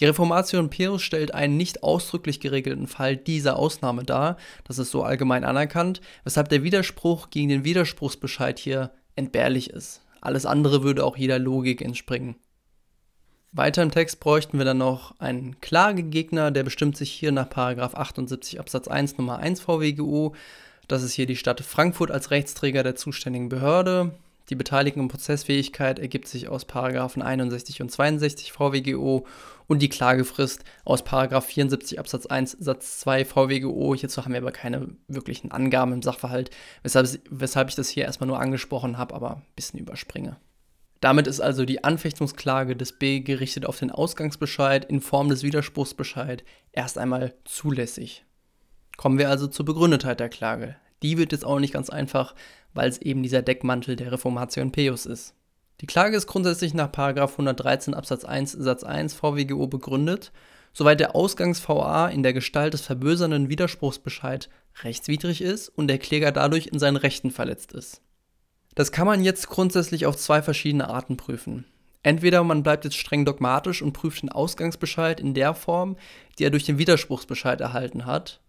Die 0.00 0.06
Reformatio 0.06 0.58
Imperius 0.58 1.02
stellt 1.02 1.34
einen 1.34 1.56
nicht 1.56 1.82
ausdrücklich 1.82 2.40
geregelten 2.40 2.86
Fall 2.86 3.16
dieser 3.16 3.56
Ausnahme 3.56 4.02
dar, 4.04 4.36
das 4.64 4.78
ist 4.78 4.90
so 4.90 5.02
allgemein 5.02 5.44
anerkannt, 5.44 6.00
weshalb 6.24 6.48
der 6.48 6.62
Widerspruch 6.62 7.30
gegen 7.30 7.48
den 7.48 7.64
Widerspruchsbescheid 7.64 8.58
hier 8.58 8.90
entbehrlich 9.14 9.70
ist. 9.70 10.02
Alles 10.20 10.46
andere 10.46 10.82
würde 10.82 11.04
auch 11.04 11.16
jeder 11.16 11.38
Logik 11.38 11.82
entspringen. 11.82 12.36
Weiter 13.52 13.84
im 13.84 13.92
Text 13.92 14.18
bräuchten 14.18 14.58
wir 14.58 14.64
dann 14.64 14.78
noch 14.78 15.20
einen 15.20 15.60
Klagegegner, 15.60 16.50
der 16.50 16.64
bestimmt 16.64 16.96
sich 16.96 17.12
hier 17.12 17.30
nach 17.30 17.48
78 17.56 18.58
Absatz 18.58 18.88
1 18.88 19.16
Nummer 19.16 19.38
1 19.38 19.60
VWGO. 19.60 20.34
Das 20.88 21.04
ist 21.04 21.12
hier 21.12 21.26
die 21.26 21.36
Stadt 21.36 21.60
Frankfurt 21.60 22.10
als 22.10 22.32
Rechtsträger 22.32 22.82
der 22.82 22.96
zuständigen 22.96 23.48
Behörde. 23.48 24.12
Die 24.50 24.56
Beteiligung 24.56 25.02
und 25.02 25.08
Prozessfähigkeit 25.08 25.98
ergibt 25.98 26.28
sich 26.28 26.48
aus 26.48 26.66
Paragraphen 26.66 27.22
61 27.22 27.80
und 27.80 27.90
62 27.90 28.52
VWGO 28.52 29.26
und 29.66 29.80
die 29.80 29.88
Klagefrist 29.88 30.64
aus 30.84 31.02
Paragraph 31.02 31.46
74 31.46 31.98
Absatz 31.98 32.26
1 32.26 32.52
Satz 32.60 33.00
2 33.00 33.24
VWGO. 33.24 33.94
Hierzu 33.94 34.22
haben 34.22 34.32
wir 34.32 34.42
aber 34.42 34.52
keine 34.52 34.88
wirklichen 35.08 35.50
Angaben 35.50 35.94
im 35.94 36.02
Sachverhalt, 36.02 36.50
weshalb, 36.82 37.08
weshalb 37.30 37.70
ich 37.70 37.74
das 37.74 37.88
hier 37.88 38.04
erstmal 38.04 38.26
nur 38.26 38.38
angesprochen 38.38 38.98
habe, 38.98 39.14
aber 39.14 39.36
ein 39.36 39.42
bisschen 39.56 39.80
überspringe. 39.80 40.36
Damit 41.00 41.26
ist 41.26 41.40
also 41.40 41.64
die 41.64 41.82
Anfechtungsklage 41.82 42.76
des 42.76 42.98
B 42.98 43.20
gerichtet 43.20 43.64
auf 43.64 43.78
den 43.78 43.90
Ausgangsbescheid 43.90 44.84
in 44.84 45.00
Form 45.00 45.28
des 45.28 45.42
Widerspruchsbescheid 45.42 46.44
erst 46.72 46.98
einmal 46.98 47.34
zulässig. 47.44 48.24
Kommen 48.96 49.18
wir 49.18 49.30
also 49.30 49.46
zur 49.46 49.64
Begründetheit 49.64 50.20
der 50.20 50.28
Klage. 50.28 50.76
Die 51.02 51.18
wird 51.18 51.32
jetzt 51.32 51.44
auch 51.44 51.58
nicht 51.58 51.74
ganz 51.74 51.90
einfach, 51.90 52.34
weil 52.74 52.88
es 52.88 52.98
eben 52.98 53.22
dieser 53.22 53.42
Deckmantel 53.42 53.96
der 53.96 54.12
Reformation 54.12 54.72
Peus 54.72 55.06
ist. 55.06 55.34
Die 55.80 55.86
Klage 55.86 56.16
ist 56.16 56.26
grundsätzlich 56.26 56.74
nach 56.74 56.92
113 56.92 57.94
Absatz 57.94 58.24
1 58.24 58.52
Satz 58.52 58.84
1 58.84 59.14
VWGO 59.14 59.66
begründet, 59.66 60.32
soweit 60.72 61.00
der 61.00 61.16
Ausgangs-VA 61.16 62.08
in 62.08 62.22
der 62.22 62.32
Gestalt 62.32 62.74
des 62.74 62.82
verbösernden 62.82 63.48
Widerspruchsbescheid 63.48 64.48
rechtswidrig 64.82 65.40
ist 65.40 65.68
und 65.68 65.88
der 65.88 65.98
Kläger 65.98 66.32
dadurch 66.32 66.66
in 66.66 66.78
seinen 66.78 66.96
Rechten 66.96 67.30
verletzt 67.30 67.72
ist. 67.72 68.02
Das 68.74 68.90
kann 68.90 69.06
man 69.06 69.22
jetzt 69.22 69.48
grundsätzlich 69.48 70.06
auf 70.06 70.16
zwei 70.16 70.42
verschiedene 70.42 70.88
Arten 70.88 71.16
prüfen. 71.16 71.64
Entweder 72.02 72.44
man 72.44 72.62
bleibt 72.62 72.84
jetzt 72.84 72.96
streng 72.96 73.24
dogmatisch 73.24 73.80
und 73.80 73.92
prüft 73.92 74.22
den 74.22 74.28
Ausgangsbescheid 74.30 75.20
in 75.20 75.32
der 75.32 75.54
Form, 75.54 75.96
die 76.38 76.44
er 76.44 76.50
durch 76.50 76.64
den 76.64 76.78
Widerspruchsbescheid 76.78 77.60
erhalten 77.60 78.04
hat, 78.04 78.40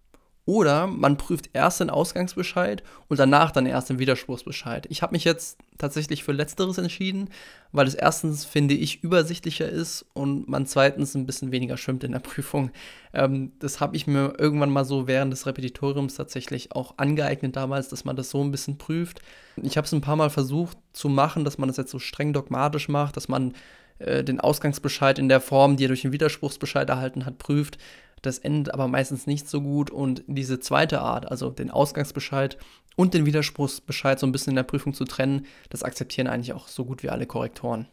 oder 0.46 0.86
man 0.86 1.18
prüft 1.18 1.50
erst 1.54 1.80
den 1.80 1.90
Ausgangsbescheid 1.90 2.84
und 3.08 3.20
danach 3.20 3.52
dann 3.52 3.66
erst 3.66 3.90
den 3.90 3.98
Widerspruchsbescheid. 3.98 4.86
Ich 4.90 5.02
habe 5.02 5.14
mich 5.14 5.24
jetzt 5.24 5.58
tatsächlich 5.80 6.24
für 6.24 6.34
Letzteres 6.34 6.78
entschieden, 6.78 7.30
weil 7.72 7.88
es 7.88 7.96
erstens, 7.96 8.46
finde 8.46 8.76
ich, 8.76 9.04
übersichtlicher 9.04 9.68
ist 9.68 10.06
und 10.14 10.48
man 10.48 10.68
zweitens 10.68 11.16
ein 11.16 11.26
bisschen 11.26 11.52
weniger 11.52 11.78
schwimmt 11.78 12.04
in 12.04 12.12
der 12.12 12.20
Prüfung. 12.20 12.70
Ähm, 13.14 13.54
das 13.60 13.80
habe 13.80 13.96
ich 13.96 14.06
mir 14.06 14.34
irgendwann 14.38 14.70
mal 14.70 14.86
so 14.86 15.08
während 15.08 15.34
des 15.34 15.48
Repetitoriums 15.48 16.16
tatsächlich 16.16 16.72
auch 16.74 16.94
angeeignet 16.98 17.56
damals, 17.56 17.90
dass 17.90 18.06
man 18.06 18.16
das 18.16 18.30
so 18.30 18.44
ein 18.44 18.52
bisschen 18.52 18.78
prüft. 18.78 19.22
Ich 19.62 19.78
habe 19.78 19.86
es 19.86 19.94
ein 19.94 20.02
paar 20.02 20.16
Mal 20.16 20.30
versucht 20.30 20.78
zu 20.94 21.10
machen, 21.10 21.44
dass 21.44 21.58
man 21.58 21.68
das 21.68 21.78
jetzt 21.78 21.92
so 21.92 22.00
streng 22.00 22.34
dogmatisch 22.34 22.88
macht, 22.88 23.18
dass 23.18 23.28
man 23.28 23.54
äh, 24.00 24.24
den 24.24 24.40
Ausgangsbescheid 24.40 25.18
in 25.20 25.30
der 25.30 25.42
Form, 25.42 25.78
die 25.78 25.86
er 25.86 25.88
durch 25.90 26.02
den 26.02 26.12
Widerspruchsbescheid 26.12 26.90
erhalten 26.90 27.26
hat, 27.26 27.38
prüft. 27.38 27.78
Das 28.22 28.40
endet 28.40 28.74
aber 28.74 28.88
meistens 28.88 29.28
nicht 29.28 29.48
so 29.48 29.62
gut 29.62 29.90
und 29.92 30.24
diese 30.28 30.60
zweite 30.60 31.02
Art, 31.02 31.30
also 31.30 31.50
den 31.50 31.72
Ausgangsbescheid 31.72 32.58
und 32.96 33.14
den 33.14 33.26
Widerspruchsbescheid 33.26 34.20
so 34.20 34.26
ein 34.26 34.32
bisschen 34.32 34.52
in 34.52 34.56
der 34.58 34.64
Prüfung 34.64 34.94
zu 34.94 35.06
trennen, 35.06 35.46
das 35.70 35.84
akzeptieren 35.84 36.28
eigentlich 36.28 36.54
auch 36.54 36.68
so 36.68 36.86
gut 36.86 37.04
wie 37.04 37.10
alle 37.10 37.26
Korrektoren. 37.26 37.88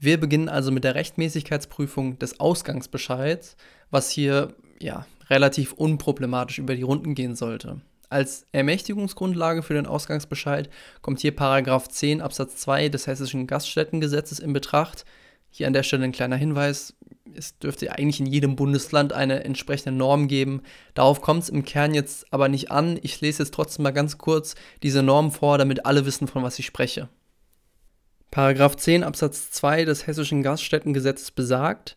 Wir 0.00 0.20
beginnen 0.20 0.48
also 0.48 0.70
mit 0.70 0.84
der 0.84 0.94
Rechtmäßigkeitsprüfung 0.94 2.18
des 2.18 2.38
Ausgangsbescheids, 2.38 3.56
was 3.90 4.10
hier 4.10 4.54
ja 4.80 5.06
relativ 5.28 5.72
unproblematisch 5.72 6.58
über 6.58 6.76
die 6.76 6.82
Runden 6.82 7.14
gehen 7.14 7.34
sollte. 7.34 7.80
Als 8.08 8.46
Ermächtigungsgrundlage 8.52 9.62
für 9.62 9.74
den 9.74 9.86
Ausgangsbescheid 9.86 10.70
kommt 11.02 11.20
hier 11.20 11.34
Paragraph 11.34 11.88
10 11.88 12.22
Absatz 12.22 12.56
2 12.56 12.88
des 12.88 13.06
Hessischen 13.06 13.46
Gaststättengesetzes 13.46 14.38
in 14.38 14.52
Betracht. 14.52 15.04
Hier 15.50 15.66
an 15.66 15.72
der 15.74 15.82
Stelle 15.82 16.04
ein 16.04 16.12
kleiner 16.12 16.36
Hinweis, 16.36 16.94
es 17.34 17.58
dürfte 17.58 17.92
eigentlich 17.92 18.20
in 18.20 18.26
jedem 18.26 18.56
Bundesland 18.56 19.12
eine 19.12 19.44
entsprechende 19.44 19.96
Norm 19.96 20.28
geben. 20.28 20.62
Darauf 20.94 21.20
kommt 21.20 21.44
es 21.44 21.48
im 21.48 21.64
Kern 21.64 21.94
jetzt 21.94 22.32
aber 22.32 22.48
nicht 22.48 22.70
an. 22.70 22.98
Ich 23.02 23.20
lese 23.20 23.42
jetzt 23.42 23.54
trotzdem 23.54 23.82
mal 23.82 23.92
ganz 23.92 24.18
kurz 24.18 24.54
diese 24.82 25.02
Norm 25.02 25.30
vor, 25.30 25.58
damit 25.58 25.86
alle 25.86 26.06
wissen, 26.06 26.28
von 26.28 26.42
was 26.42 26.58
ich 26.58 26.66
spreche. 26.66 27.08
Paragraph 28.30 28.76
10 28.76 29.04
Absatz 29.04 29.50
2 29.52 29.84
des 29.84 30.06
Hessischen 30.06 30.42
Gaststättengesetzes 30.42 31.30
besagt, 31.30 31.96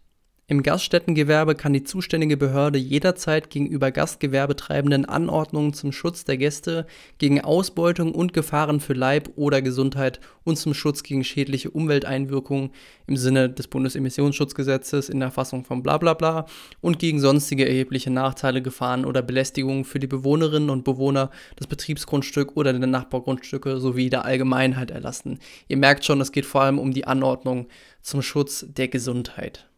im 0.52 0.64
Gaststättengewerbe 0.64 1.56
kann 1.56 1.72
die 1.72 1.86
zuständige 1.86 2.36
Behörde 2.36 2.78
jederzeit 2.78 3.50
gegenüber 3.50 3.90
Gastgewerbetreibenden 3.90 5.06
Anordnungen 5.06 5.72
zum 5.72 5.94
Schutz 5.94 6.26
der 6.26 6.36
Gäste 6.36 6.86
gegen 7.20 7.40
Ausbeutung 7.40 8.14
und 8.14 8.34
Gefahren 8.34 8.82
für 8.82 8.92
Leib 8.92 9.30
oder 9.38 9.62
Gesundheit 9.62 10.20
und 10.44 10.58
zum 10.58 10.74
Schutz 10.74 11.04
gegen 11.04 11.24
schädliche 11.24 11.72
Umwelteinwirkungen 11.72 12.72
im 13.08 13.16
Sinne 13.16 13.50
des 13.50 13.70
Bundesemissionsschutzgesetzes 13.70 15.08
in 15.08 15.22
der 15.22 15.32
Fassung 15.32 15.64
von 15.64 15.84
Blablabla 15.84 16.48
und 16.82 17.00
gegen 17.00 17.22
sonstige 17.22 17.66
erhebliche 17.66 18.12
Nachteile, 18.12 18.62
Gefahren 18.62 19.06
oder 19.06 19.22
Belästigungen 19.22 19.86
für 19.86 20.00
die 20.00 20.08
Bewohnerinnen 20.08 20.70
und 20.70 20.84
Bewohner 20.84 21.32
des 21.62 21.68
Betriebsgrundstücks 21.68 22.58
oder 22.58 22.74
der 22.74 22.88
Nachbargrundstücke 22.88 23.80
sowie 23.80 24.10
der 24.10 24.26
Allgemeinheit 24.26 24.92
erlassen. 24.92 25.40
Ihr 25.70 25.78
merkt 25.78 26.04
schon, 26.04 26.20
es 26.20 26.34
geht 26.34 26.46
vor 26.46 26.64
allem 26.64 26.78
um 26.78 26.92
die 26.92 27.08
Anordnung 27.08 27.68
zum 28.02 28.22
Schutz 28.22 28.66
der 28.68 28.90
Gesundheit. 28.90 29.71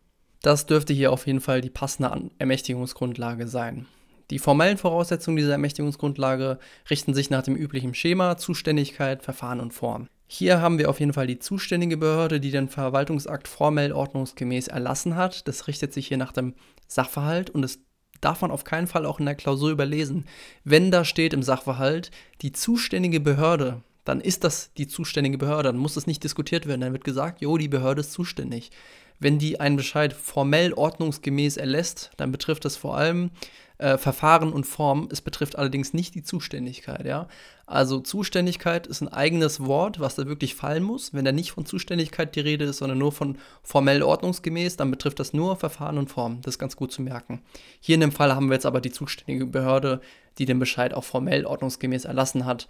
Das 0.43 0.65
dürfte 0.65 0.93
hier 0.93 1.13
auf 1.13 1.25
jeden 1.25 1.39
Fall 1.39 1.61
die 1.61 1.69
passende 1.69 2.29
Ermächtigungsgrundlage 2.37 3.47
sein. 3.47 3.85
Die 4.29 4.39
formellen 4.39 4.77
Voraussetzungen 4.77 5.37
dieser 5.37 5.53
Ermächtigungsgrundlage 5.53 6.59
richten 6.89 7.13
sich 7.13 7.29
nach 7.29 7.43
dem 7.43 7.55
üblichen 7.55 7.93
Schema 7.93 8.35
Zuständigkeit, 8.35 9.23
Verfahren 9.23 9.61
und 9.61 9.73
Form. 9.73 10.09
Hier 10.27 10.59
haben 10.59 10.79
wir 10.79 10.89
auf 10.89 10.99
jeden 10.99 11.13
Fall 11.13 11.27
die 11.27 11.39
zuständige 11.39 11.95
Behörde, 11.95 12.41
die 12.41 12.51
den 12.51 12.67
Verwaltungsakt 12.67 13.47
formell 13.47 13.93
ordnungsgemäß 13.93 14.67
erlassen 14.67 15.15
hat. 15.15 15.47
Das 15.47 15.67
richtet 15.67 15.93
sich 15.93 16.07
hier 16.07 16.17
nach 16.17 16.33
dem 16.33 16.55
Sachverhalt 16.87 17.49
und 17.49 17.63
es 17.63 17.79
darf 18.19 18.41
man 18.41 18.51
auf 18.51 18.65
keinen 18.65 18.87
Fall 18.87 19.05
auch 19.05 19.19
in 19.19 19.25
der 19.25 19.35
Klausur 19.35 19.71
überlesen. 19.71 20.25
Wenn 20.65 20.91
da 20.91 21.05
steht 21.05 21.33
im 21.33 21.43
Sachverhalt 21.43 22.11
die 22.41 22.51
zuständige 22.51 23.21
Behörde, 23.21 23.81
dann 24.03 24.19
ist 24.19 24.43
das 24.43 24.73
die 24.73 24.87
zuständige 24.87 25.37
Behörde, 25.37 25.69
dann 25.69 25.77
muss 25.77 25.93
das 25.93 26.07
nicht 26.07 26.23
diskutiert 26.23 26.65
werden. 26.65 26.81
Dann 26.81 26.93
wird 26.93 27.05
gesagt, 27.05 27.39
jo, 27.39 27.57
die 27.57 27.69
Behörde 27.69 28.01
ist 28.01 28.11
zuständig. 28.11 28.71
Wenn 29.19 29.39
die 29.39 29.59
einen 29.59 29.77
Bescheid 29.77 30.13
formell 30.13 30.73
ordnungsgemäß 30.73 31.57
erlässt, 31.57 32.11
dann 32.17 32.31
betrifft 32.31 32.65
das 32.65 32.75
vor 32.75 32.97
allem 32.97 33.31
äh, 33.77 33.97
Verfahren 33.97 34.53
und 34.53 34.65
Form. 34.65 35.09
Es 35.11 35.21
betrifft 35.21 35.57
allerdings 35.57 35.93
nicht 35.93 36.15
die 36.15 36.23
Zuständigkeit. 36.23 37.05
Ja? 37.05 37.27
Also 37.65 37.99
Zuständigkeit 37.99 38.87
ist 38.87 39.01
ein 39.01 39.07
eigenes 39.07 39.65
Wort, 39.65 39.99
was 39.99 40.15
da 40.15 40.25
wirklich 40.27 40.55
fallen 40.55 40.83
muss. 40.83 41.13
Wenn 41.13 41.25
da 41.25 41.31
nicht 41.31 41.51
von 41.51 41.65
Zuständigkeit 41.65 42.35
die 42.35 42.41
Rede 42.41 42.65
ist, 42.65 42.77
sondern 42.77 42.97
nur 42.97 43.11
von 43.11 43.37
formell 43.61 44.03
ordnungsgemäß, 44.03 44.77
dann 44.77 44.91
betrifft 44.91 45.19
das 45.19 45.33
nur 45.33 45.55
Verfahren 45.55 45.97
und 45.97 46.09
Form. 46.09 46.41
Das 46.41 46.55
ist 46.55 46.59
ganz 46.59 46.75
gut 46.75 46.91
zu 46.91 47.01
merken. 47.01 47.41
Hier 47.79 47.95
in 47.95 48.01
dem 48.01 48.11
Fall 48.11 48.35
haben 48.35 48.47
wir 48.47 48.55
jetzt 48.55 48.65
aber 48.65 48.81
die 48.81 48.91
zuständige 48.91 49.45
Behörde, 49.45 50.01
die 50.37 50.45
den 50.45 50.59
Bescheid 50.59 50.93
auch 50.93 51.03
formell 51.03 51.45
ordnungsgemäß 51.45 52.05
erlassen 52.05 52.45
hat. 52.45 52.67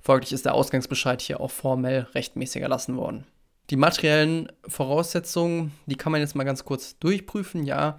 Folglich 0.00 0.32
ist 0.32 0.44
der 0.44 0.54
Ausgangsbescheid 0.54 1.22
hier 1.22 1.40
auch 1.40 1.50
formell 1.50 2.06
rechtmäßig 2.14 2.62
erlassen 2.62 2.96
worden. 2.96 3.26
Die 3.70 3.76
materiellen 3.76 4.52
Voraussetzungen, 4.66 5.72
die 5.86 5.96
kann 5.96 6.12
man 6.12 6.20
jetzt 6.20 6.34
mal 6.34 6.44
ganz 6.44 6.64
kurz 6.64 6.98
durchprüfen. 6.98 7.64
Ja, 7.64 7.98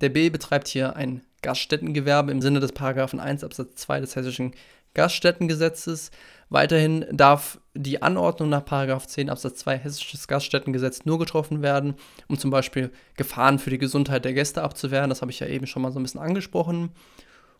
der 0.00 0.08
B 0.08 0.28
betreibt 0.30 0.68
hier 0.68 0.96
ein 0.96 1.22
Gaststättengewerbe 1.42 2.32
im 2.32 2.42
Sinne 2.42 2.60
des 2.60 2.72
Paragraphen 2.72 3.20
1 3.20 3.44
Absatz 3.44 3.76
2 3.76 4.00
des 4.00 4.16
Hessischen 4.16 4.54
Gaststättengesetzes. 4.94 6.10
Weiterhin 6.48 7.04
darf 7.12 7.60
die 7.74 8.02
Anordnung 8.02 8.48
nach 8.48 8.64
Paragraph 8.64 9.06
10 9.06 9.30
Absatz 9.30 9.58
2 9.60 9.78
Hessisches 9.78 10.26
Gaststättengesetz 10.26 11.04
nur 11.04 11.18
getroffen 11.18 11.62
werden, 11.62 11.94
um 12.28 12.38
zum 12.38 12.50
Beispiel 12.50 12.90
Gefahren 13.16 13.58
für 13.58 13.70
die 13.70 13.78
Gesundheit 13.78 14.24
der 14.24 14.34
Gäste 14.34 14.62
abzuwehren. 14.62 15.10
Das 15.10 15.20
habe 15.20 15.30
ich 15.30 15.40
ja 15.40 15.46
eben 15.46 15.66
schon 15.66 15.82
mal 15.82 15.92
so 15.92 16.00
ein 16.00 16.02
bisschen 16.02 16.20
angesprochen. 16.20 16.90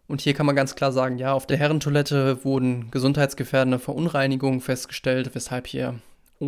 Und 0.07 0.21
hier 0.21 0.35
kann 0.35 0.47
man 0.47 0.57
ganz 0.57 0.75
klar 0.75 0.93
sagen, 0.93 1.19
ja, 1.19 1.33
auf 1.33 1.47
der 1.47 1.57
Herrentoilette 1.57 2.45
wurden 2.45 2.91
gesundheitsgefährdende 2.91 3.79
Verunreinigungen 3.79 4.61
festgestellt, 4.61 5.35
weshalb 5.35 5.67
hier 5.67 5.95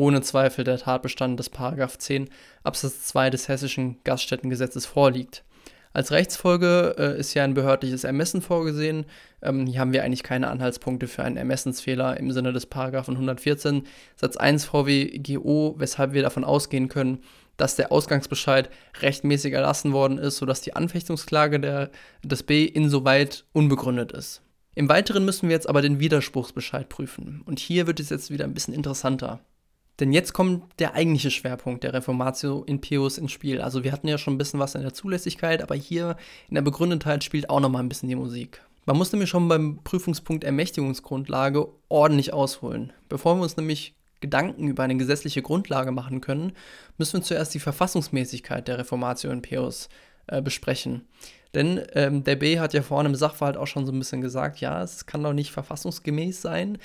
ohne 0.01 0.23
Zweifel 0.23 0.65
der 0.65 0.79
Tatbestand 0.79 1.39
des 1.39 1.51
10 1.51 2.29
Absatz 2.63 3.05
2 3.07 3.31
des 3.31 3.49
Hessischen 3.49 3.99
Gaststättengesetzes 4.05 4.87
vorliegt. 4.87 5.45
Als 5.97 6.13
Rechtsfolge 6.13 6.95
äh, 6.99 7.19
ist 7.19 7.33
ja 7.33 7.43
ein 7.43 7.55
behördliches 7.55 8.05
Ermessen 8.05 8.43
vorgesehen. 8.43 9.07
Ähm, 9.41 9.67
hier 9.67 9.81
haben 9.81 9.95
wir 9.95 10.05
eigentlich 10.05 10.23
keine 10.23 10.49
Anhaltspunkte 10.49 11.09
für 11.09 11.25
einen 11.25 11.39
Ermessensfehler 11.39 12.19
im 12.19 12.33
Sinne 12.33 12.53
des 12.53 12.67
Paragraphen 12.67 13.15
114 13.15 13.85
Satz 14.15 14.37
1 14.37 14.67
VWGO, 14.67 15.75
weshalb 15.79 16.13
wir 16.13 16.21
davon 16.21 16.45
ausgehen 16.45 16.91
können, 16.91 17.23
dass 17.57 17.77
der 17.77 17.93
Ausgangsbescheid 17.93 18.69
rechtmäßig 19.01 19.55
erlassen 19.55 19.95
worden 19.95 20.19
ist, 20.19 20.37
sodass 20.37 20.61
die 20.61 20.77
Anfechtungsklage 20.77 21.61
der, 21.61 21.91
des 22.23 22.43
B 22.43 22.67
insoweit 22.67 23.47
unbegründet 23.55 24.13
ist. 24.13 24.43
Im 24.75 24.91
Weiteren 24.91 25.25
müssen 25.25 25.49
wir 25.49 25.55
jetzt 25.55 25.67
aber 25.69 25.81
den 25.81 25.99
Widerspruchsbescheid 25.99 26.91
prüfen. 26.91 27.41
Und 27.47 27.59
hier 27.59 27.87
wird 27.87 28.01
es 28.01 28.11
jetzt 28.11 28.31
wieder 28.31 28.45
ein 28.45 28.53
bisschen 28.53 28.75
interessanter. 28.75 29.41
Denn 29.99 30.13
jetzt 30.13 30.35
kommt 30.35 30.65
der 30.79 30.95
eigentliche 30.95 31.31
Schwerpunkt 31.31 31.83
der 31.83 31.95
Reformatio 31.95 32.65
in 32.65 32.81
Pius 32.81 33.17
ins 33.17 33.33
Spiel. 33.33 33.61
Also 33.63 33.83
wir 33.83 33.93
hatten 33.93 34.09
ja 34.09 34.19
schon 34.19 34.35
ein 34.35 34.39
bisschen 34.39 34.61
was 34.61 34.75
in 34.75 34.83
der 34.83 34.93
Zulässigkeit, 34.93 35.63
aber 35.63 35.75
hier 35.75 36.17
in 36.49 36.55
der 36.55 36.63
Begründetheit 36.63 37.25
spielt 37.25 37.49
auch 37.49 37.61
nochmal 37.61 37.83
ein 37.83 37.89
bisschen 37.89 38.09
die 38.09 38.15
Musik. 38.15 38.61
Man 38.85 38.99
muss 38.99 39.11
nämlich 39.11 39.31
schon 39.31 39.49
beim 39.49 39.81
Prüfungspunkt 39.83 40.45
Ermächtigungsgrundlage 40.45 41.67
ordentlich 41.89 42.33
ausholen. 42.33 42.93
Bevor 43.09 43.37
wir 43.37 43.43
uns 43.43 43.57
nämlich 43.57 43.95
Gedanken 44.21 44.69
über 44.69 44.83
eine 44.83 44.97
gesetzliche 44.97 45.43
Grundlage 45.43 45.93
machen 45.93 46.21
können, 46.21 46.53
müssen 46.99 47.21
wir 47.21 47.23
zuerst 47.23 47.55
die 47.55 47.61
Verfassungsmäßigkeit 47.61 48.69
der 48.69 48.79
Reformatio 48.79 49.31
in 49.31 49.43
Pius 49.43 49.89
äh, 50.27 50.41
besprechen. 50.41 51.07
Denn 51.55 51.83
ähm, 51.95 52.23
der 52.23 52.37
B 52.37 52.61
hat 52.61 52.75
ja 52.75 52.83
vorhin 52.83 53.07
im 53.07 53.15
Sachverhalt 53.15 53.57
auch 53.57 53.67
schon 53.67 53.87
so 53.87 53.93
ein 53.93 53.99
bisschen 53.99 54.21
gesagt, 54.21 54.61
ja, 54.61 54.83
es 54.83 55.07
kann 55.07 55.23
doch 55.23 55.33
nicht 55.33 55.53
verfassungsgemäß 55.53 56.43
sein, 56.43 56.79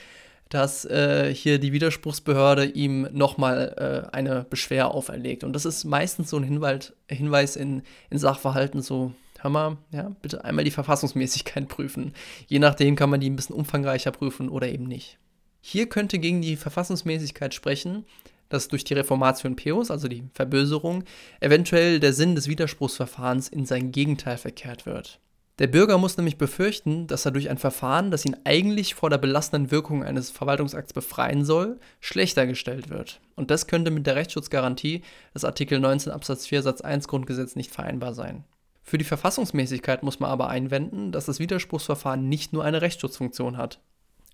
dass 0.51 0.84
äh, 0.84 1.34
hier 1.34 1.60
die 1.60 1.72
Widerspruchsbehörde 1.72 2.65
ihm 2.65 3.08
nochmal 3.13 4.10
äh, 4.12 4.15
eine 4.15 4.46
Beschwer 4.50 4.91
auferlegt. 4.91 5.46
Und 5.46 5.53
das 5.53 5.65
ist 5.65 5.86
meistens 5.86 6.29
so 6.29 6.38
ein 6.38 6.43
Hinweis, 6.43 6.93
Hinweis 7.10 7.55
in, 7.55 7.84
in 8.10 8.20
Sachverhalten, 8.20 8.81
so, 8.81 9.13
hör 9.39 9.50
mal, 9.50 9.77
ja, 9.91 10.12
bitte 10.22 10.43
einmal 10.43 10.65
die 10.65 10.72
Verfassungsmäßigkeit 10.72 11.70
prüfen. 11.70 12.13
Je 12.48 12.60
nachdem 12.60 12.98
kann 12.98 13.10
man 13.10 13.22
die 13.22 13.29
ein 13.29 13.38
bisschen 13.38 13.55
umfangreicher 13.55 14.12
prüfen 14.12 14.50
oder 14.50 14.67
eben 14.67 14.86
nicht. 14.86 15.17
Hier 15.62 15.88
könnte 15.88 16.20
gegen 16.20 16.41
die 16.41 16.58
Verfassungsmäßigkeit 16.58 17.53
sprechen, 17.53 18.05
dass 18.50 18.67
durch 18.67 18.84
die 18.84 18.96
Reformation 18.96 19.55
Pius, 19.55 19.89
also 19.89 20.10
die 20.10 20.25
Verböserung, 20.34 21.05
eventuell 21.39 22.01
der 22.01 22.12
Sinn 22.12 22.36
des 22.36 22.50
Widerspruchsverfahrens 22.50 23.48
in 23.48 23.65
sein 23.65 23.93
Gegenteil 23.93 24.38
verkehrt 24.38 24.86
wird. 24.86 25.22
Der 25.62 25.68
Bürger 25.68 26.00
muss 26.00 26.18
nämlich 26.18 26.39
befürchten, 26.39 27.06
dass 27.06 27.24
er 27.24 27.30
durch 27.30 27.51
ein 27.51 27.60
Verfahren, 27.60 28.10
das 28.10 28.25
ihn 28.25 28.36
eigentlich 28.46 28.96
vor 28.96 29.12
der 29.12 29.20
belastenden 29.20 29.70
Wirkung 29.70 30.03
eines 30.03 30.32
Verwaltungsakts 30.32 30.91
befreien 30.91 31.46
soll, 31.46 31.80
schlechter 32.00 32.48
gestellt 32.48 32.89
wird. 32.89 33.22
Und 33.36 33.51
das 33.51 33.68
könnte 33.68 33.91
mit 33.91 34.08
der 34.08 34.15
Rechtsschutzgarantie 34.15 35.03
des 35.36 35.46
Artikel 35.46 35.80
19 35.80 36.12
Absatz 36.12 36.48
4 36.48 36.63
Satz 36.63 36.82
1 36.82 37.08
Grundgesetz 37.08 37.56
nicht 37.56 37.72
vereinbar 37.72 38.15
sein. 38.15 38.44
Für 38.82 38.98
die 38.98 39.06
Verfassungsmäßigkeit 39.06 40.01
muss 40.01 40.20
man 40.20 40.32
aber 40.32 40.50
einwenden, 40.50 41.12
dass 41.12 41.27
das 41.27 41.38
Widerspruchsverfahren 41.38 42.27
nicht 42.27 42.53
nur 42.53 42.63
eine 42.63 42.82
Rechtsschutzfunktion 42.82 43.58
hat. 43.58 43.82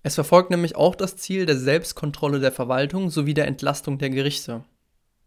Es 0.02 0.14
verfolgt 0.14 0.48
nämlich 0.48 0.76
auch 0.76 0.94
das 0.94 1.18
Ziel 1.18 1.44
der 1.44 1.58
Selbstkontrolle 1.58 2.40
der 2.40 2.52
Verwaltung 2.52 3.10
sowie 3.10 3.34
der 3.34 3.48
Entlastung 3.48 3.98
der 3.98 4.08
Gerichte. 4.08 4.64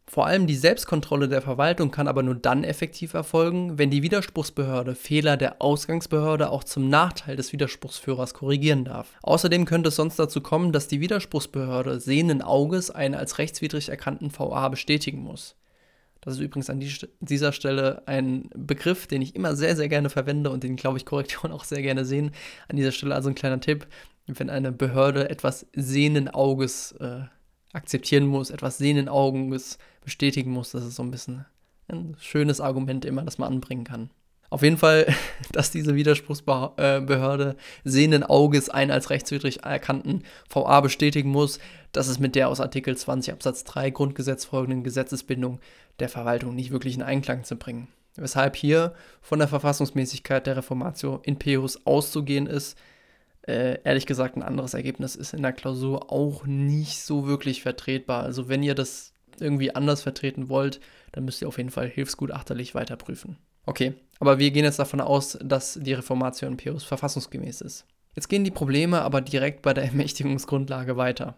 Vor 0.07 0.25
allem 0.25 0.45
die 0.45 0.55
Selbstkontrolle 0.55 1.29
der 1.29 1.41
Verwaltung 1.41 1.89
kann 1.89 2.07
aber 2.07 2.21
nur 2.21 2.35
dann 2.35 2.63
effektiv 2.63 3.13
erfolgen, 3.13 3.77
wenn 3.77 3.89
die 3.89 4.03
Widerspruchsbehörde 4.03 4.93
Fehler 4.95 5.37
der 5.37 5.61
Ausgangsbehörde 5.61 6.49
auch 6.49 6.65
zum 6.65 6.89
Nachteil 6.89 7.37
des 7.37 7.53
Widerspruchsführers 7.53 8.33
korrigieren 8.33 8.83
darf. 8.83 9.15
Außerdem 9.21 9.65
könnte 9.65 9.89
es 9.89 9.95
sonst 9.95 10.19
dazu 10.19 10.41
kommen, 10.41 10.73
dass 10.73 10.89
die 10.89 10.99
Widerspruchsbehörde 10.99 11.99
sehenden 11.99 12.41
Auges 12.41 12.91
einen 12.91 13.15
als 13.15 13.37
rechtswidrig 13.37 13.89
erkannten 13.89 14.37
VA 14.37 14.67
bestätigen 14.67 15.19
muss. 15.19 15.55
Das 16.21 16.35
ist 16.35 16.39
übrigens 16.39 16.69
an 16.69 16.83
dieser 17.19 17.51
Stelle 17.51 18.03
ein 18.05 18.49
Begriff, 18.55 19.07
den 19.07 19.23
ich 19.23 19.35
immer 19.35 19.55
sehr, 19.55 19.75
sehr 19.75 19.89
gerne 19.89 20.09
verwende 20.09 20.51
und 20.51 20.63
den, 20.63 20.75
glaube 20.75 20.97
ich, 20.97 21.05
Korrektoren 21.05 21.51
auch 21.53 21.63
sehr 21.63 21.81
gerne 21.81 22.05
sehen. 22.05 22.31
An 22.67 22.75
dieser 22.75 22.91
Stelle 22.91 23.15
also 23.15 23.29
ein 23.29 23.35
kleiner 23.35 23.59
Tipp, 23.59 23.87
wenn 24.27 24.49
eine 24.49 24.71
Behörde 24.71 25.29
etwas 25.29 25.65
sehenden 25.73 26.27
Auges 26.27 26.91
äh, 26.93 27.21
akzeptieren 27.73 28.25
muss, 28.25 28.49
etwas 28.49 28.77
sehenden 28.77 29.09
Auges 29.09 29.77
bestätigen 30.03 30.51
muss. 30.51 30.71
Das 30.71 30.85
ist 30.85 30.95
so 30.95 31.03
ein 31.03 31.11
bisschen 31.11 31.45
ein 31.87 32.15
schönes 32.19 32.61
Argument 32.61 33.05
immer, 33.05 33.23
das 33.23 33.37
man 33.37 33.53
anbringen 33.53 33.83
kann. 33.83 34.09
Auf 34.49 34.63
jeden 34.63 34.77
Fall, 34.77 35.07
dass 35.51 35.71
diese 35.71 35.95
Widerspruchsbehörde 35.95 37.55
sehenden 37.83 38.23
Auges 38.23 38.69
einen 38.69 38.91
als 38.91 39.09
rechtswidrig 39.09 39.63
erkannten 39.63 40.23
VA 40.49 40.81
bestätigen 40.81 41.29
muss, 41.29 41.59
dass 41.93 42.07
es 42.07 42.19
mit 42.19 42.35
der 42.35 42.49
aus 42.49 42.59
Artikel 42.59 42.95
20 42.95 43.33
Absatz 43.33 43.63
3 43.63 43.89
Grundgesetz 43.89 44.45
folgenden 44.45 44.83
Gesetzesbindung 44.83 45.59
der 45.99 46.09
Verwaltung 46.09 46.55
nicht 46.55 46.71
wirklich 46.71 46.95
in 46.95 47.01
Einklang 47.01 47.43
zu 47.43 47.55
bringen. 47.55 47.87
Weshalb 48.15 48.57
hier 48.57 48.93
von 49.21 49.39
der 49.39 49.47
Verfassungsmäßigkeit 49.47 50.45
der 50.45 50.57
Reformatio 50.57 51.21
in 51.23 51.39
Peus 51.39 51.85
auszugehen 51.85 52.45
ist, 52.45 52.77
äh, 53.47 53.79
ehrlich 53.83 54.05
gesagt 54.05 54.35
ein 54.35 54.43
anderes 54.43 54.73
Ergebnis 54.73 55.15
ist 55.15 55.33
in 55.33 55.41
der 55.41 55.53
Klausur 55.53 56.11
auch 56.11 56.45
nicht 56.45 57.01
so 57.01 57.27
wirklich 57.27 57.61
vertretbar. 57.61 58.23
Also 58.23 58.49
wenn 58.49 58.63
ihr 58.63 58.75
das 58.75 59.13
irgendwie 59.39 59.73
anders 59.73 60.03
vertreten 60.03 60.49
wollt, 60.49 60.79
dann 61.11 61.25
müsst 61.25 61.41
ihr 61.41 61.47
auf 61.47 61.57
jeden 61.57 61.71
Fall 61.71 61.87
hilfsgutachterlich 61.87 62.75
weiterprüfen. 62.75 63.37
Okay, 63.65 63.93
aber 64.19 64.39
wir 64.39 64.51
gehen 64.51 64.65
jetzt 64.65 64.79
davon 64.79 65.01
aus, 65.01 65.37
dass 65.41 65.79
die 65.81 65.93
Reformation 65.93 66.57
Pius 66.57 66.83
verfassungsgemäß 66.83 67.61
ist. 67.61 67.85
Jetzt 68.15 68.27
gehen 68.27 68.43
die 68.43 68.51
Probleme 68.51 69.01
aber 69.01 69.21
direkt 69.21 69.61
bei 69.61 69.73
der 69.73 69.83
Ermächtigungsgrundlage 69.85 70.97
weiter. 70.97 71.37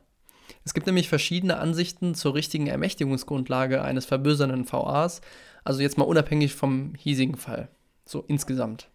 Es 0.65 0.73
gibt 0.73 0.87
nämlich 0.87 1.09
verschiedene 1.09 1.57
Ansichten 1.57 2.15
zur 2.15 2.35
richtigen 2.35 2.67
Ermächtigungsgrundlage 2.67 3.81
eines 3.81 4.05
verbösernden 4.05 4.69
VAs, 4.69 5.21
also 5.63 5.81
jetzt 5.81 5.97
mal 5.97 6.05
unabhängig 6.05 6.53
vom 6.53 6.93
hiesigen 6.95 7.35
Fall, 7.35 7.69
so 8.05 8.23
insgesamt. 8.27 8.89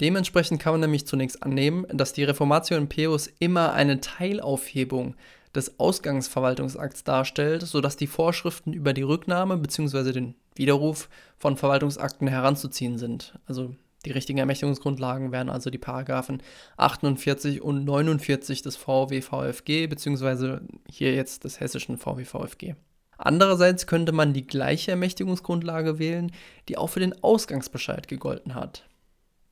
Dementsprechend 0.00 0.60
kann 0.60 0.74
man 0.74 0.80
nämlich 0.80 1.06
zunächst 1.06 1.42
annehmen, 1.42 1.86
dass 1.88 2.12
die 2.12 2.24
Reformation 2.24 2.88
Pius 2.88 3.30
immer 3.38 3.72
eine 3.72 4.00
Teilaufhebung 4.00 5.14
des 5.54 5.80
Ausgangsverwaltungsakts 5.80 7.02
darstellt, 7.04 7.62
sodass 7.62 7.96
die 7.96 8.06
Vorschriften 8.06 8.72
über 8.72 8.92
die 8.92 9.02
Rücknahme 9.02 9.56
bzw. 9.56 10.12
den 10.12 10.34
Widerruf 10.54 11.08
von 11.38 11.56
Verwaltungsakten 11.56 12.28
heranzuziehen 12.28 12.98
sind. 12.98 13.38
Also 13.46 13.74
die 14.04 14.12
richtigen 14.12 14.38
Ermächtigungsgrundlagen 14.38 15.32
wären 15.32 15.50
also 15.50 15.70
die 15.70 15.78
Paragraphen 15.78 16.42
48 16.76 17.62
und 17.62 17.84
49 17.84 18.62
des 18.62 18.76
VWVFG 18.76 19.88
bzw. 19.88 20.58
hier 20.88 21.14
jetzt 21.14 21.44
des 21.44 21.58
hessischen 21.58 21.98
VWVFG. 21.98 22.74
Andererseits 23.18 23.86
könnte 23.86 24.12
man 24.12 24.34
die 24.34 24.46
gleiche 24.46 24.90
Ermächtigungsgrundlage 24.90 25.98
wählen, 25.98 26.30
die 26.68 26.76
auch 26.76 26.88
für 26.88 27.00
den 27.00 27.22
Ausgangsbescheid 27.24 28.08
gegolten 28.08 28.54
hat. 28.54 28.85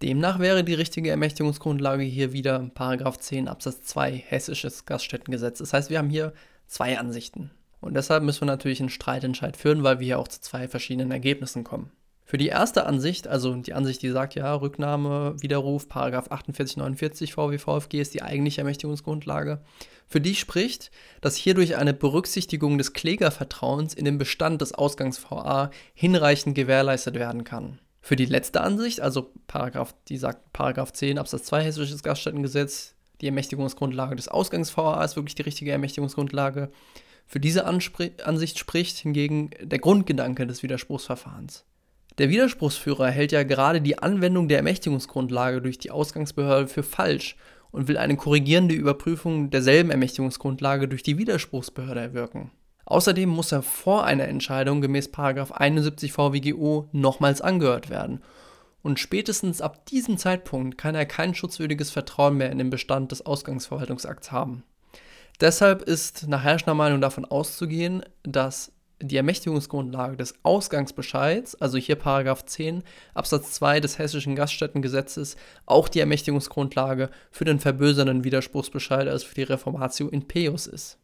Demnach 0.05 0.39
wäre 0.39 0.65
die 0.65 0.75
richtige 0.75 1.09
Ermächtigungsgrundlage 1.09 2.03
hier 2.03 2.35
wieder 2.35 2.59
Paragraph 2.75 3.17
10 3.17 3.49
Absatz 3.49 3.85
2 3.85 4.13
Hessisches 4.13 4.85
Gaststättengesetz. 4.85 5.61
Das 5.61 5.73
heißt, 5.73 5.89
wir 5.89 5.97
haben 5.97 6.11
hier 6.11 6.35
zwei 6.67 6.99
Ansichten. 6.99 7.51
Und 7.81 7.95
deshalb 7.95 8.23
müssen 8.23 8.43
wir 8.43 8.47
natürlich 8.49 8.81
einen 8.81 8.91
Streitentscheid 8.91 9.57
führen, 9.57 9.83
weil 9.83 10.01
wir 10.01 10.05
hier 10.05 10.19
auch 10.19 10.29
zu 10.29 10.43
zwei 10.43 10.69
verschiedenen 10.69 11.11
Ergebnissen 11.11 11.65
kommen. 11.65 11.91
Für 12.27 12.37
die 12.37 12.49
erste 12.49 12.85
Ansicht, 12.85 13.27
also 13.29 13.55
die 13.55 13.73
Ansicht, 13.73 14.03
die 14.03 14.11
sagt, 14.11 14.35
ja, 14.35 14.55
Rücknahme, 14.55 15.37
Widerruf, 15.41 15.89
Paragraph 15.89 16.27
4849 16.27 17.33
VWVFG 17.33 17.95
ist 17.95 18.13
die 18.13 18.21
eigentliche 18.21 18.61
Ermächtigungsgrundlage, 18.61 19.63
für 20.07 20.21
die 20.21 20.35
spricht, 20.35 20.91
dass 21.23 21.35
hierdurch 21.35 21.77
eine 21.77 21.95
Berücksichtigung 21.95 22.77
des 22.77 22.93
Klägervertrauens 22.93 23.95
in 23.95 24.05
den 24.05 24.19
Bestand 24.19 24.61
des 24.61 24.75
Ausgangs-VA 24.75 25.71
hinreichend 25.95 26.55
gewährleistet 26.55 27.15
werden 27.15 27.45
kann. 27.45 27.79
Für 28.05 28.17
die 28.17 28.27
letzte 28.27 28.61
Ansicht, 28.61 29.01
also 29.01 29.31
Paragraph, 29.47 29.95
die 30.09 30.19
sagt 30.19 30.53
Paragraph 30.53 30.93
10 30.93 31.17
Absatz 31.17 31.45
2 31.45 31.65
Hessisches 31.65 32.03
Gaststättengesetz, 32.03 32.95
die 33.23 33.27
Ermächtigungsgrundlage 33.29 34.15
des 34.15 34.29
Ausgangs-VA 34.29 35.03
ist 35.03 35.17
wirklich 35.17 35.37
die 35.37 35.43
richtige 35.43 35.73
Ermächtigungsgrundlage. 35.73 36.71
Für 37.27 37.41
diese 37.41 37.65
Anspr 37.65 38.11
Ansicht 38.23 38.59
spricht 38.59 38.99
hingegen 38.99 39.49
der 39.59 39.79
Grundgedanke 39.79 40.47
des 40.47 40.63
Widerspruchsverfahrens. 40.63 41.65
Der 42.19 42.29
Widerspruchsführer 42.29 43.11
hält 43.11 43.33
ja 43.33 43.43
gerade 43.43 43.81
die 43.81 43.99
Anwendung 43.99 44.49
der 44.49 44.59
Ermächtigungsgrundlage 44.59 45.63
durch 45.63 45.79
die 45.79 45.91
Ausgangsbehörde 45.91 46.69
für 46.69 46.83
falsch 46.83 47.37
und 47.71 47.89
will 47.89 47.97
eine 47.97 48.19
korrigierende 48.19 48.75
Überprüfung 48.75 49.49
derselben 49.49 49.91
Ermächtigungsgrundlage 49.91 50.89
durch 50.89 51.03
die 51.03 51.17
Widerspruchsbehörde 51.17 52.01
erwirken. 52.01 52.51
Außerdem 52.87 53.29
muss 53.29 53.53
er 53.53 53.63
vor 53.63 54.05
einer 54.05 54.29
Entscheidung 54.29 54.81
gemäß 54.81 55.11
71 55.17 56.13
VWGO 56.13 56.89
nochmals 56.93 57.41
angehört 57.41 57.91
werden. 57.91 58.21
Und 58.83 59.01
spätestens 59.01 59.63
ab 59.63 59.87
diesem 59.87 60.19
Zeitpunkt 60.19 60.77
kann 60.77 60.95
er 60.95 61.07
kein 61.07 61.35
schutzwürdiges 61.35 61.91
Vertrauen 61.91 62.37
mehr 62.37 62.53
in 62.53 62.59
den 62.59 62.71
Bestand 62.71 63.13
des 63.13 63.25
Ausgangsverwaltungsakts 63.25 64.31
haben. 64.31 64.63
Deshalb 65.41 65.83
ist 65.83 66.29
nach 66.29 66.45
Herrschner 66.45 66.75
Meinung 66.75 67.01
davon 67.01 67.25
auszugehen, 67.25 68.05
dass 68.23 68.73
die 69.01 69.17
Ermächtigungsgrundlage 69.17 70.17
des 70.17 70.35
Ausgangsbescheids, 70.45 71.55
also 71.57 71.79
hier 71.79 71.97
Paragraph 71.97 72.45
10 72.45 72.83
Absatz 73.13 73.53
2 73.55 73.81
des 73.81 73.99
Hessischen 73.99 74.37
Gaststättengesetzes, 74.37 75.37
auch 75.67 75.89
die 75.89 76.01
Ermächtigungsgrundlage 76.01 77.11
für 77.31 77.45
den 77.45 77.61
verbösernden 77.61 78.25
Widerspruchsbescheid, 78.25 79.09
also 79.09 79.27
für 79.27 79.35
die 79.35 79.43
Reformatio 79.43 80.09
in 80.09 80.29
Peus 80.29 80.67
ist. 80.67 80.99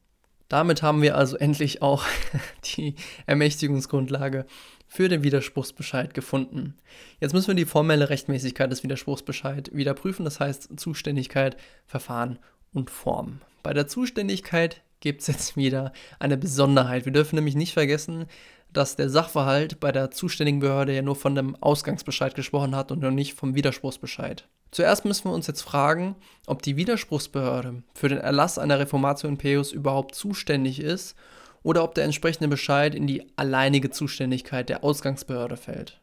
Damit 0.50 0.82
haben 0.82 1.00
wir 1.00 1.16
also 1.16 1.36
endlich 1.36 1.80
auch 1.80 2.04
die 2.76 2.96
Ermächtigungsgrundlage 3.24 4.46
für 4.88 5.08
den 5.08 5.22
Widerspruchsbescheid 5.22 6.12
gefunden. 6.12 6.74
Jetzt 7.20 7.32
müssen 7.32 7.48
wir 7.48 7.54
die 7.54 7.64
formelle 7.64 8.10
Rechtmäßigkeit 8.10 8.70
des 8.70 8.82
Widerspruchsbescheid 8.82 9.70
wieder 9.72 9.94
prüfen, 9.94 10.24
das 10.24 10.40
heißt 10.40 10.78
Zuständigkeit, 10.78 11.56
Verfahren 11.86 12.40
und 12.72 12.90
Form. 12.90 13.40
Bei 13.62 13.72
der 13.72 13.86
Zuständigkeit 13.86 14.82
gibt 14.98 15.20
es 15.20 15.28
jetzt 15.28 15.56
wieder 15.56 15.92
eine 16.18 16.36
Besonderheit. 16.36 17.04
Wir 17.04 17.12
dürfen 17.12 17.36
nämlich 17.36 17.54
nicht 17.54 17.72
vergessen, 17.72 18.26
dass 18.72 18.96
der 18.96 19.08
Sachverhalt 19.08 19.78
bei 19.78 19.92
der 19.92 20.10
zuständigen 20.10 20.58
Behörde 20.58 20.94
ja 20.96 21.02
nur 21.02 21.16
von 21.16 21.36
dem 21.36 21.54
Ausgangsbescheid 21.62 22.34
gesprochen 22.34 22.74
hat 22.74 22.90
und 22.90 23.00
noch 23.00 23.12
nicht 23.12 23.34
vom 23.34 23.54
Widerspruchsbescheid. 23.54 24.48
Zuerst 24.70 25.04
müssen 25.04 25.24
wir 25.24 25.34
uns 25.34 25.46
jetzt 25.48 25.62
fragen, 25.62 26.16
ob 26.46 26.62
die 26.62 26.76
Widerspruchsbehörde 26.76 27.82
für 27.94 28.08
den 28.08 28.18
Erlass 28.18 28.58
einer 28.58 28.78
Reformatio 28.78 29.28
in 29.28 29.38
Peus 29.38 29.72
überhaupt 29.72 30.14
zuständig 30.14 30.80
ist 30.80 31.16
oder 31.62 31.82
ob 31.82 31.94
der 31.94 32.04
entsprechende 32.04 32.48
Bescheid 32.48 32.94
in 32.94 33.06
die 33.06 33.26
alleinige 33.36 33.90
Zuständigkeit 33.90 34.68
der 34.68 34.84
Ausgangsbehörde 34.84 35.56
fällt. 35.56 36.00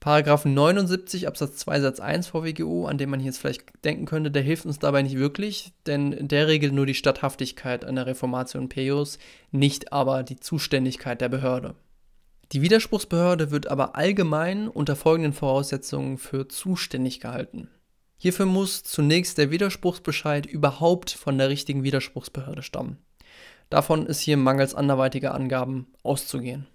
Paragraph 0.00 0.44
79 0.44 1.26
Absatz 1.26 1.56
2 1.56 1.80
Satz 1.80 2.00
1 2.00 2.28
VWGO, 2.28 2.86
an 2.86 2.98
dem 2.98 3.10
man 3.10 3.20
jetzt 3.20 3.38
vielleicht 3.38 3.64
denken 3.84 4.06
könnte, 4.06 4.30
der 4.30 4.42
hilft 4.42 4.64
uns 4.64 4.78
dabei 4.78 5.02
nicht 5.02 5.18
wirklich, 5.18 5.72
denn 5.86 6.28
der 6.28 6.46
regelt 6.46 6.72
nur 6.72 6.86
die 6.86 6.94
Statthaftigkeit 6.94 7.84
einer 7.84 8.06
Reformation 8.06 8.68
Peius, 8.68 9.18
nicht 9.50 9.92
aber 9.92 10.22
die 10.22 10.38
Zuständigkeit 10.38 11.20
der 11.20 11.28
Behörde. 11.28 11.74
Die 12.52 12.62
Widerspruchsbehörde 12.62 13.50
wird 13.50 13.66
aber 13.66 13.96
allgemein 13.96 14.68
unter 14.68 14.96
folgenden 14.96 15.32
Voraussetzungen 15.32 16.16
für 16.16 16.48
zuständig 16.48 17.20
gehalten. 17.20 17.68
Hierfür 18.18 18.46
muss 18.46 18.82
zunächst 18.82 19.38
der 19.38 19.50
Widerspruchsbescheid 19.52 20.44
überhaupt 20.44 21.10
von 21.10 21.38
der 21.38 21.48
richtigen 21.48 21.84
Widerspruchsbehörde 21.84 22.62
stammen. 22.62 22.98
Davon 23.70 24.06
ist 24.06 24.20
hier 24.20 24.36
mangels 24.36 24.74
anderweitiger 24.74 25.34
Angaben 25.34 25.86
auszugehen. 26.02 26.66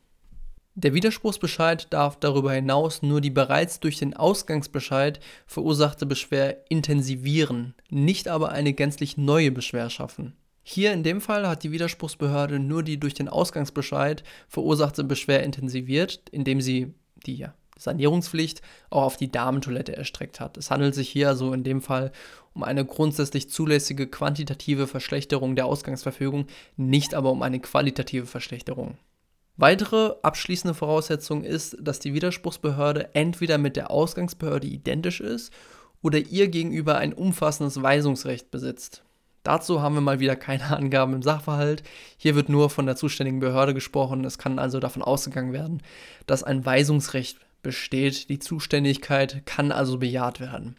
Der 0.76 0.94
Widerspruchsbescheid 0.94 1.88
darf 1.92 2.18
darüber 2.20 2.54
hinaus 2.54 3.04
nur 3.04 3.22
die 3.22 3.30
bereits 3.30 3.80
durch 3.80 3.98
den 3.98 4.16
Ausgangsbescheid 4.16 5.20
verursachte 5.46 6.06
Beschwer 6.06 6.66
intensivieren, 6.70 7.76
nicht 7.90 8.28
aber 8.28 8.50
eine 8.50 8.74
gänzlich 8.74 9.18
neue 9.18 9.52
Beschwer 9.52 9.90
schaffen. 9.90 10.34
Hier 10.64 10.94
in 10.94 11.04
dem 11.04 11.20
Fall 11.20 11.48
hat 11.48 11.64
die 11.64 11.72
Widerspruchsbehörde 11.72 12.58
nur 12.58 12.84
die 12.84 13.00
durch 13.00 13.14
den 13.14 13.28
Ausgangsbescheid 13.28 14.24
verursachte 14.48 15.04
Beschwer 15.04 15.44
intensiviert, 15.44 16.22
indem 16.32 16.62
sie 16.62 16.94
die 17.26 17.36
Sanierungspflicht 17.84 18.62
auch 18.90 19.04
auf 19.04 19.18
die 19.18 19.32
Damentoilette 19.32 19.96
erstreckt 19.96 20.40
hat. 20.40 20.58
Es 20.58 20.72
handelt 20.72 20.96
sich 20.96 21.10
hier 21.10 21.30
also 21.30 21.54
in 21.54 21.64
dem 21.64 21.82
Fall 21.82 22.12
um 22.54 22.64
eine 22.64 22.86
grundsätzlich 22.86 23.50
zulässige 23.50 24.08
quantitative 24.08 24.88
Verschlechterung 24.88 25.56
der 25.56 25.66
Ausgangsverfügung, 25.66 26.48
nicht 26.78 27.14
aber 27.16 27.32
um 27.32 27.42
eine 27.42 27.60
qualitative 27.60 28.26
Verschlechterung. 28.26 28.98
Weitere 29.56 30.16
abschließende 30.24 30.74
Voraussetzung 30.74 31.44
ist, 31.44 31.78
dass 31.80 32.00
die 32.00 32.14
Widerspruchsbehörde 32.14 33.14
entweder 33.14 33.58
mit 33.60 33.76
der 33.76 33.92
Ausgangsbehörde 33.92 34.68
identisch 34.68 35.22
ist 35.22 35.54
oder 36.02 36.20
ihr 36.20 36.48
gegenüber 36.48 36.98
ein 36.98 37.14
umfassendes 37.14 37.82
Weisungsrecht 37.82 38.50
besitzt. 38.50 39.04
Dazu 39.44 39.82
haben 39.82 39.96
wir 39.96 40.02
mal 40.02 40.20
wieder 40.20 40.36
keine 40.36 40.66
Angaben 40.76 41.14
im 41.14 41.22
Sachverhalt. 41.22 41.84
Hier 42.18 42.36
wird 42.36 42.50
nur 42.50 42.70
von 42.70 42.86
der 42.86 42.96
zuständigen 42.96 43.40
Behörde 43.40 43.74
gesprochen. 43.74 44.26
Es 44.26 44.38
kann 44.38 44.58
also 44.58 44.80
davon 44.80 45.04
ausgegangen 45.04 45.54
werden, 45.54 45.84
dass 46.26 46.44
ein 46.44 46.66
Weisungsrecht 46.66 47.38
besteht. 47.64 48.30
Die 48.30 48.40
Zuständigkeit 48.40 49.46
kann 49.46 49.72
also 49.72 49.98
bejaht 49.98 50.40
werden. 50.40 50.78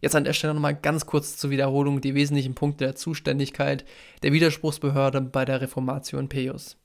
Jetzt 0.00 0.16
an 0.16 0.24
der 0.24 0.32
Stelle 0.32 0.54
nochmal 0.54 0.74
ganz 0.74 1.06
kurz 1.06 1.36
zur 1.36 1.50
Wiederholung 1.50 2.00
die 2.00 2.16
wesentlichen 2.16 2.56
Punkte 2.56 2.86
der 2.86 2.96
Zuständigkeit 2.96 3.84
der 4.24 4.32
Widerspruchsbehörde 4.32 5.20
bei 5.20 5.44
der 5.44 5.60
Reformation 5.60 6.28
Peius. 6.28 6.76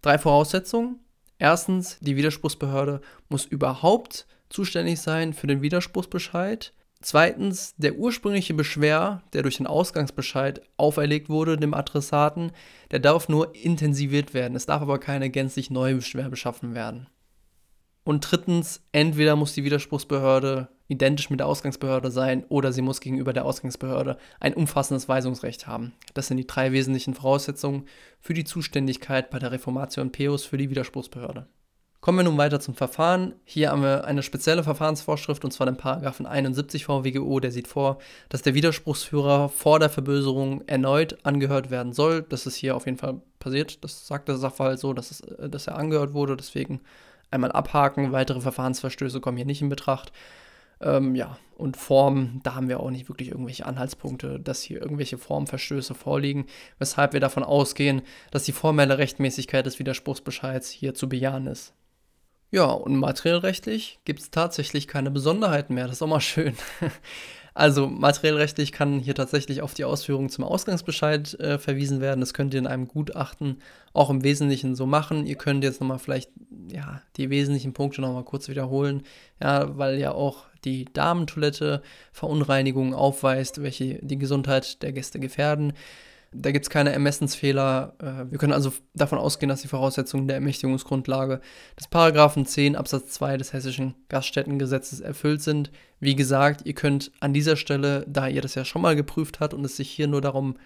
Drei 0.00 0.16
Voraussetzungen. 0.16 1.00
Erstens, 1.38 1.98
die 2.00 2.16
Widerspruchsbehörde 2.16 3.00
muss 3.28 3.44
überhaupt 3.44 4.26
zuständig 4.48 5.00
sein 5.00 5.32
für 5.32 5.48
den 5.48 5.60
Widerspruchsbescheid. 5.60 6.72
Zweitens, 7.02 7.74
der 7.76 7.96
ursprüngliche 7.96 8.54
Beschwer, 8.54 9.22
der 9.32 9.42
durch 9.42 9.58
den 9.58 9.66
Ausgangsbescheid 9.66 10.62
auferlegt 10.76 11.28
wurde, 11.28 11.56
dem 11.56 11.74
Adressaten, 11.74 12.52
der 12.90 13.00
darf 13.00 13.28
nur 13.28 13.54
intensiviert 13.54 14.34
werden. 14.34 14.56
Es 14.56 14.66
darf 14.66 14.82
aber 14.82 14.98
keine 14.98 15.30
gänzlich 15.30 15.70
neue 15.70 15.96
Beschwer 15.96 16.30
beschaffen 16.30 16.74
werden. 16.74 17.08
Und 18.06 18.20
drittens, 18.20 18.82
entweder 18.92 19.34
muss 19.34 19.54
die 19.54 19.64
Widerspruchsbehörde 19.64 20.68
identisch 20.86 21.28
mit 21.28 21.40
der 21.40 21.48
Ausgangsbehörde 21.48 22.12
sein 22.12 22.44
oder 22.48 22.72
sie 22.72 22.80
muss 22.80 23.00
gegenüber 23.00 23.32
der 23.32 23.44
Ausgangsbehörde 23.44 24.16
ein 24.38 24.54
umfassendes 24.54 25.08
Weisungsrecht 25.08 25.66
haben. 25.66 25.92
Das 26.14 26.28
sind 26.28 26.36
die 26.36 26.46
drei 26.46 26.70
wesentlichen 26.70 27.14
Voraussetzungen 27.14 27.88
für 28.20 28.32
die 28.32 28.44
Zuständigkeit 28.44 29.28
bei 29.28 29.40
der 29.40 29.50
Reformation 29.50 30.12
PEUS 30.12 30.44
für 30.44 30.56
die 30.56 30.70
Widerspruchsbehörde. 30.70 31.48
Kommen 32.00 32.18
wir 32.18 32.22
nun 32.22 32.38
weiter 32.38 32.60
zum 32.60 32.76
Verfahren. 32.76 33.34
Hier 33.42 33.72
haben 33.72 33.82
wir 33.82 34.04
eine 34.04 34.22
spezielle 34.22 34.62
Verfahrensvorschrift 34.62 35.44
und 35.44 35.50
zwar 35.50 35.66
den 35.66 35.76
Paragraphen 35.76 36.26
71 36.26 36.84
VWGO, 36.84 37.40
der 37.40 37.50
sieht 37.50 37.66
vor, 37.66 37.98
dass 38.28 38.42
der 38.42 38.54
Widerspruchsführer 38.54 39.48
vor 39.48 39.80
der 39.80 39.90
Verböserung 39.90 40.62
erneut 40.68 41.18
angehört 41.24 41.72
werden 41.72 41.92
soll. 41.92 42.22
Das 42.22 42.46
ist 42.46 42.54
hier 42.54 42.76
auf 42.76 42.86
jeden 42.86 42.98
Fall 42.98 43.20
passiert. 43.40 43.82
Das 43.82 44.06
sagt 44.06 44.28
der 44.28 44.36
Sachverhalt 44.36 44.78
so, 44.78 44.92
dass, 44.92 45.10
es, 45.10 45.22
dass 45.50 45.66
er 45.66 45.76
angehört 45.76 46.14
wurde. 46.14 46.36
Deswegen 46.36 46.82
einmal 47.36 47.52
abhaken. 47.52 48.12
Weitere 48.12 48.40
Verfahrensverstöße 48.40 49.20
kommen 49.20 49.36
hier 49.36 49.46
nicht 49.46 49.62
in 49.62 49.68
Betracht. 49.68 50.12
Ähm, 50.80 51.14
ja, 51.14 51.38
und 51.56 51.76
Form, 51.76 52.40
da 52.42 52.54
haben 52.54 52.68
wir 52.68 52.80
auch 52.80 52.90
nicht 52.90 53.08
wirklich 53.08 53.30
irgendwelche 53.30 53.64
Anhaltspunkte, 53.64 54.38
dass 54.40 54.62
hier 54.62 54.82
irgendwelche 54.82 55.16
Formverstöße 55.16 55.94
vorliegen, 55.94 56.46
weshalb 56.78 57.14
wir 57.14 57.20
davon 57.20 57.44
ausgehen, 57.44 58.02
dass 58.30 58.44
die 58.44 58.52
formelle 58.52 58.98
Rechtmäßigkeit 58.98 59.64
des 59.64 59.78
Widerspruchsbescheids 59.78 60.68
hier 60.70 60.94
zu 60.94 61.08
bejahen 61.08 61.46
ist. 61.46 61.72
Ja, 62.50 62.66
und 62.66 62.96
materiellrechtlich 62.96 64.00
gibt 64.04 64.20
es 64.20 64.30
tatsächlich 64.30 64.86
keine 64.86 65.10
Besonderheiten 65.10 65.74
mehr. 65.74 65.86
Das 65.86 65.96
ist 65.96 66.02
auch 66.02 66.08
mal 66.08 66.20
schön. 66.20 66.54
Also 67.56 67.86
materiellrechtlich 67.86 68.70
kann 68.70 68.98
hier 68.98 69.14
tatsächlich 69.14 69.62
auf 69.62 69.72
die 69.72 69.86
Ausführungen 69.86 70.28
zum 70.28 70.44
Ausgangsbescheid 70.44 71.40
äh, 71.40 71.58
verwiesen 71.58 72.02
werden. 72.02 72.20
Das 72.20 72.34
könnt 72.34 72.52
ihr 72.52 72.60
in 72.60 72.66
einem 72.66 72.86
Gutachten 72.86 73.62
auch 73.94 74.10
im 74.10 74.22
Wesentlichen 74.22 74.74
so 74.74 74.84
machen. 74.84 75.24
Ihr 75.24 75.36
könnt 75.36 75.64
jetzt 75.64 75.80
nochmal 75.80 75.98
vielleicht 75.98 76.30
ja, 76.70 77.00
die 77.16 77.30
wesentlichen 77.30 77.72
Punkte 77.72 78.02
nochmal 78.02 78.24
kurz 78.24 78.48
wiederholen, 78.48 79.04
ja, 79.42 79.74
weil 79.78 79.98
ja 79.98 80.12
auch 80.12 80.44
die 80.66 80.84
Damentoilette 80.84 81.80
Verunreinigungen 82.12 82.92
aufweist, 82.92 83.62
welche 83.62 84.00
die 84.02 84.18
Gesundheit 84.18 84.82
der 84.82 84.92
Gäste 84.92 85.18
gefährden. 85.18 85.72
Da 86.40 86.52
gibt 86.52 86.64
es 86.64 86.70
keine 86.70 86.92
Ermessensfehler. 86.92 87.94
Äh, 87.98 88.30
wir 88.30 88.38
können 88.38 88.52
also 88.52 88.72
davon 88.94 89.18
ausgehen, 89.18 89.48
dass 89.48 89.62
die 89.62 89.68
Voraussetzungen 89.68 90.28
der 90.28 90.36
Ermächtigungsgrundlage 90.36 91.40
des 91.78 91.88
Paragraphen 91.88 92.46
10 92.46 92.76
Absatz 92.76 93.12
2 93.12 93.36
des 93.36 93.52
Hessischen 93.52 93.94
Gaststättengesetzes 94.08 95.00
erfüllt 95.00 95.42
sind. 95.42 95.70
Wie 96.00 96.16
gesagt, 96.16 96.62
ihr 96.64 96.74
könnt 96.74 97.10
an 97.20 97.32
dieser 97.32 97.56
Stelle, 97.56 98.04
da 98.08 98.28
ihr 98.28 98.42
das 98.42 98.54
ja 98.54 98.64
schon 98.64 98.82
mal 98.82 98.96
geprüft 98.96 99.40
habt 99.40 99.54
und 99.54 99.64
es 99.64 99.76
sich 99.76 99.90
hier 99.90 100.06
nur 100.06 100.20
darum 100.20 100.56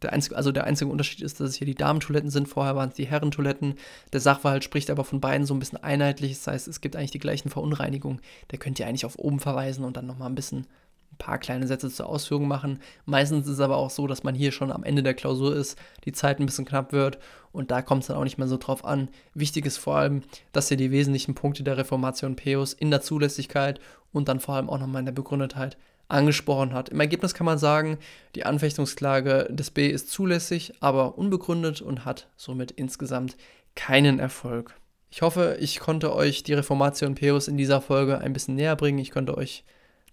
der 0.00 0.12
einzige, 0.12 0.36
also 0.36 0.52
der 0.52 0.64
einzige 0.64 0.90
Unterschied 0.90 1.20
ist, 1.20 1.40
dass 1.40 1.50
es 1.50 1.56
hier 1.56 1.66
die 1.66 1.74
Damentoiletten 1.74 2.30
sind. 2.30 2.48
Vorher 2.48 2.76
waren 2.76 2.88
es 2.88 2.94
die 2.94 3.06
Herrentoiletten. 3.06 3.74
Der 4.12 4.20
Sachverhalt 4.20 4.64
spricht 4.64 4.90
aber 4.90 5.04
von 5.04 5.20
beiden 5.20 5.46
so 5.46 5.54
ein 5.54 5.58
bisschen 5.58 5.82
einheitlich. 5.82 6.32
Das 6.32 6.46
heißt, 6.46 6.68
es 6.68 6.80
gibt 6.80 6.96
eigentlich 6.96 7.10
die 7.10 7.18
gleichen 7.18 7.50
Verunreinigungen. 7.50 8.20
Der 8.50 8.58
könnt 8.58 8.78
ihr 8.78 8.86
eigentlich 8.86 9.04
auf 9.04 9.18
oben 9.18 9.40
verweisen 9.40 9.84
und 9.84 9.96
dann 9.96 10.06
nochmal 10.06 10.28
ein 10.28 10.34
bisschen 10.34 10.66
ein 11.12 11.18
paar 11.18 11.38
kleine 11.38 11.66
Sätze 11.66 11.90
zur 11.90 12.06
Ausführung 12.08 12.48
machen. 12.48 12.80
Meistens 13.04 13.46
ist 13.46 13.54
es 13.54 13.60
aber 13.60 13.76
auch 13.76 13.90
so, 13.90 14.06
dass 14.06 14.22
man 14.22 14.34
hier 14.34 14.52
schon 14.52 14.72
am 14.72 14.84
Ende 14.84 15.02
der 15.02 15.14
Klausur 15.14 15.54
ist, 15.54 15.78
die 16.04 16.12
Zeit 16.12 16.40
ein 16.40 16.46
bisschen 16.46 16.64
knapp 16.64 16.92
wird 16.92 17.18
und 17.52 17.70
da 17.70 17.82
kommt 17.82 18.02
es 18.02 18.08
dann 18.08 18.16
auch 18.16 18.24
nicht 18.24 18.38
mehr 18.38 18.48
so 18.48 18.56
drauf 18.56 18.84
an. 18.84 19.08
Wichtig 19.34 19.66
ist 19.66 19.78
vor 19.78 19.96
allem, 19.96 20.22
dass 20.52 20.70
ihr 20.70 20.76
die 20.76 20.90
wesentlichen 20.90 21.34
Punkte 21.34 21.62
der 21.62 21.76
Reformation 21.76 22.36
Peus 22.36 22.72
in 22.72 22.90
der 22.90 23.02
Zulässigkeit 23.02 23.80
und 24.12 24.28
dann 24.28 24.40
vor 24.40 24.56
allem 24.56 24.70
auch 24.70 24.78
nochmal 24.78 25.00
in 25.00 25.06
der 25.06 25.12
Begründetheit 25.12 25.76
angesprochen 26.08 26.74
hat. 26.74 26.90
Im 26.90 27.00
Ergebnis 27.00 27.34
kann 27.34 27.46
man 27.46 27.58
sagen, 27.58 27.98
die 28.34 28.44
Anfechtungsklage 28.44 29.48
des 29.50 29.70
B 29.70 29.88
ist 29.88 30.10
zulässig, 30.10 30.74
aber 30.80 31.16
unbegründet 31.16 31.80
und 31.80 32.04
hat 32.04 32.28
somit 32.36 32.70
insgesamt 32.72 33.36
keinen 33.74 34.18
Erfolg. 34.18 34.74
Ich 35.10 35.22
hoffe, 35.22 35.56
ich 35.60 35.78
konnte 35.78 36.14
euch 36.14 36.42
die 36.42 36.54
Reformation 36.54 37.14
Peus 37.14 37.48
in 37.48 37.56
dieser 37.56 37.80
Folge 37.80 38.18
ein 38.18 38.32
bisschen 38.32 38.54
näher 38.54 38.76
bringen. 38.76 38.98
Ich 38.98 39.10
konnte 39.10 39.36
euch 39.36 39.64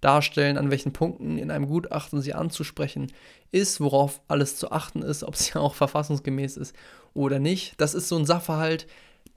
darstellen, 0.02 0.58
an 0.58 0.72
welchen 0.72 0.94
Punkten 0.94 1.38
in 1.38 1.52
einem 1.52 1.68
Gutachten 1.68 2.22
sie 2.22 2.34
anzusprechen 2.34 3.12
ist, 3.52 3.82
worauf 3.82 4.22
alles 4.28 4.56
zu 4.56 4.72
achten 4.72 5.02
ist, 5.02 5.24
ob 5.24 5.36
sie 5.36 5.56
auch 5.60 5.76
verfassungsgemäß 5.76 6.58
ist 6.58 6.76
oder 7.14 7.40
nicht. 7.40 7.80
Das 7.82 7.94
ist 7.94 8.08
so 8.08 8.18
ein 8.18 8.26
Sachverhalt, 8.26 8.88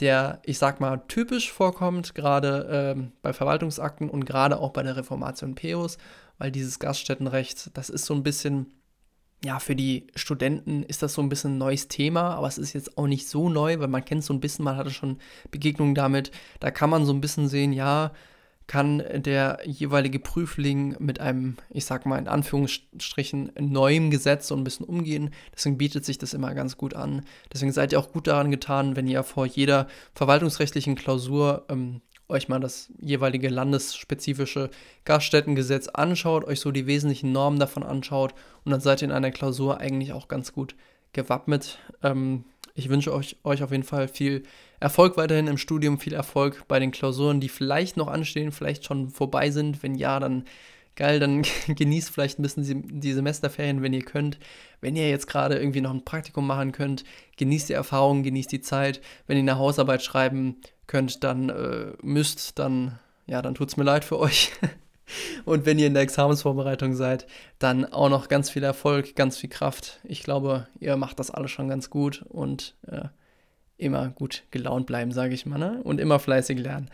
der, 0.01 0.41
ich 0.45 0.59
sag 0.59 0.81
mal, 0.81 1.03
typisch 1.09 1.53
vorkommt, 1.53 2.15
gerade 2.15 2.69
ähm, 2.71 3.13
bei 3.23 3.33
Verwaltungsakten 3.33 4.09
und 4.09 4.25
gerade 4.25 4.59
auch 4.59 4.71
bei 4.71 4.83
der 4.83 4.97
Reformation 4.97 5.55
Peus, 5.55 5.99
weil 6.39 6.51
dieses 6.51 6.79
Gaststättenrecht, 6.79 7.71
das 7.77 7.91
ist 7.91 8.07
so 8.07 8.15
ein 8.15 8.23
bisschen, 8.23 8.73
ja, 9.45 9.59
für 9.59 9.77
die 9.77 10.07
Studenten 10.15 10.83
ist 10.83 11.03
das 11.03 11.15
so 11.15 11.23
ein 11.23 11.29
bisschen 11.29 11.55
ein 11.55 11.59
neues 11.59 11.89
Thema, 11.89 12.35
aber 12.35 12.49
es 12.49 12.59
ist 12.59 12.73
jetzt 12.73 12.97
auch 12.97 13.07
nicht 13.07 13.29
so 13.29 13.49
neu, 13.49 13.79
weil 13.81 13.89
man 13.89 14.05
kennt 14.05 14.25
so 14.25 14.33
ein 14.33 14.41
bisschen, 14.41 14.65
man 14.65 14.77
hatte 14.77 14.91
schon 14.91 15.19
Begegnungen 15.51 15.95
damit, 15.95 16.31
da 16.61 16.71
kann 16.71 16.91
man 16.91 17.05
so 17.05 17.13
ein 17.13 17.21
bisschen 17.21 17.49
sehen, 17.49 17.73
ja, 17.73 18.13
kann 18.73 19.03
der 19.15 19.59
jeweilige 19.67 20.19
Prüfling 20.19 20.97
mit 20.99 21.21
einem, 21.21 21.59
ich 21.69 21.85
sag 21.85 22.07
mal 22.07 22.17
in 22.17 22.27
Anführungsstrichen, 22.27 23.53
neuem 23.61 24.11
Gesetz 24.11 24.49
so 24.49 24.57
ein 24.57 24.65
bisschen 24.65 24.87
umgehen. 24.87 25.29
Deswegen 25.55 25.77
bietet 25.77 26.07
sich 26.07 26.17
das 26.17 26.33
immer 26.33 26.55
ganz 26.55 26.79
gut 26.79 26.95
an. 26.95 27.21
Deswegen 27.53 27.71
seid 27.71 27.93
ihr 27.93 27.99
auch 27.99 28.13
gut 28.13 28.29
daran 28.29 28.51
getan, 28.51 28.97
wenn 28.97 29.07
ihr 29.07 29.25
vor 29.25 29.45
jeder 29.45 29.89
verwaltungsrechtlichen 30.15 30.95
Klausur 30.95 31.67
ähm, 31.69 32.01
euch 32.31 32.49
mal 32.49 32.61
das 32.61 32.91
jeweilige 32.99 33.51
landesspezifische 33.51 34.71
Gaststättengesetz 35.05 35.89
anschaut, 35.89 36.47
euch 36.47 36.61
so 36.61 36.71
die 36.71 36.87
wesentlichen 36.87 37.31
Normen 37.31 37.59
davon 37.59 37.83
anschaut 37.83 38.33
und 38.65 38.73
dann 38.73 38.81
seid 38.81 39.03
ihr 39.03 39.09
in 39.09 39.13
einer 39.13 39.33
Klausur 39.33 39.81
eigentlich 39.81 40.15
auch 40.15 40.29
ganz 40.29 40.55
gut 40.55 40.77
gewappnet. 41.13 41.79
Ähm, 42.03 42.47
ich 42.73 42.89
wünsche 42.89 43.13
euch, 43.13 43.37
euch 43.45 43.63
auf 43.63 43.71
jeden 43.71 43.85
Fall 43.85 44.09
viel 44.09 44.45
Erfolg 44.83 45.17
weiterhin 45.17 45.47
im 45.47 45.59
Studium, 45.59 45.99
viel 45.99 46.13
Erfolg 46.13 46.67
bei 46.69 46.79
den 46.79 46.91
Klausuren, 46.91 47.41
die 47.41 47.49
vielleicht 47.49 47.97
noch 47.97 48.09
anstehen, 48.09 48.53
vielleicht 48.53 48.85
schon 48.85 49.11
vorbei 49.11 49.51
sind. 49.51 49.83
Wenn 49.83 49.95
ja, 49.95 50.19
dann 50.19 50.45
geil, 50.97 51.21
dann 51.21 51.43
genießt 51.69 52.11
vielleicht 52.11 52.39
ein 52.39 52.43
bisschen 52.43 53.01
die 53.01 53.13
Semesterferien, 53.13 53.83
wenn 53.83 53.93
ihr 53.93 54.05
könnt. 54.05 54.39
Wenn 54.81 54.97
ihr 54.97 55.09
jetzt 55.09 55.27
gerade 55.29 55.59
irgendwie 55.59 55.81
noch 55.81 55.93
ein 55.93 56.05
Praktikum 56.05 56.47
machen 56.47 56.73
könnt, 56.73 57.05
genießt 57.37 57.69
die 57.69 57.75
Erfahrung, 57.75 58.23
genießt 58.23 58.51
die 58.51 58.61
Zeit. 58.61 59.01
Wenn 59.27 59.37
ihr 59.37 59.43
eine 59.43 59.59
Hausarbeit 59.59 60.03
schreiben 60.03 60.57
könnt, 60.87 61.23
dann 61.23 61.49
äh, 61.49 61.93
müsst, 62.03 62.59
dann, 62.59 62.99
ja, 63.27 63.41
dann 63.41 63.55
tut 63.55 63.69
es 63.69 63.77
mir 63.77 63.85
leid 63.85 64.05
für 64.05 64.19
euch. 64.19 64.51
Und 65.45 65.67
wenn 65.67 65.79
ihr 65.79 65.87
in 65.87 65.95
der 65.95 66.03
Examensvorbereitung 66.03 66.95
seid, 66.95 67.27
dann 67.59 67.85
auch 67.85 68.09
noch 68.09 68.29
ganz 68.29 68.51
viel 68.51 68.65
Erfolg, 68.65 69.15
ganz 69.15 69.37
viel 69.37 69.51
Kraft. 69.51 70.01
Ich 70.05 70.23
glaube, 70.23 70.67
ihr 70.81 70.97
macht 70.97 71.19
das 71.19 71.31
alles 71.31 71.51
schon 71.51 71.69
ganz 71.69 71.91
gut 71.91 72.25
und 72.29 72.75
äh, 72.87 73.09
immer 73.83 74.09
gut 74.11 74.45
gelaunt 74.51 74.87
bleiben, 74.87 75.13
sage 75.13 75.35
ich 75.35 75.47
mal, 75.47 75.59
ne? 75.59 75.81
Und 75.83 76.01
immer 76.01 76.19
fleißig 76.19 76.59
lernen. 76.59 76.91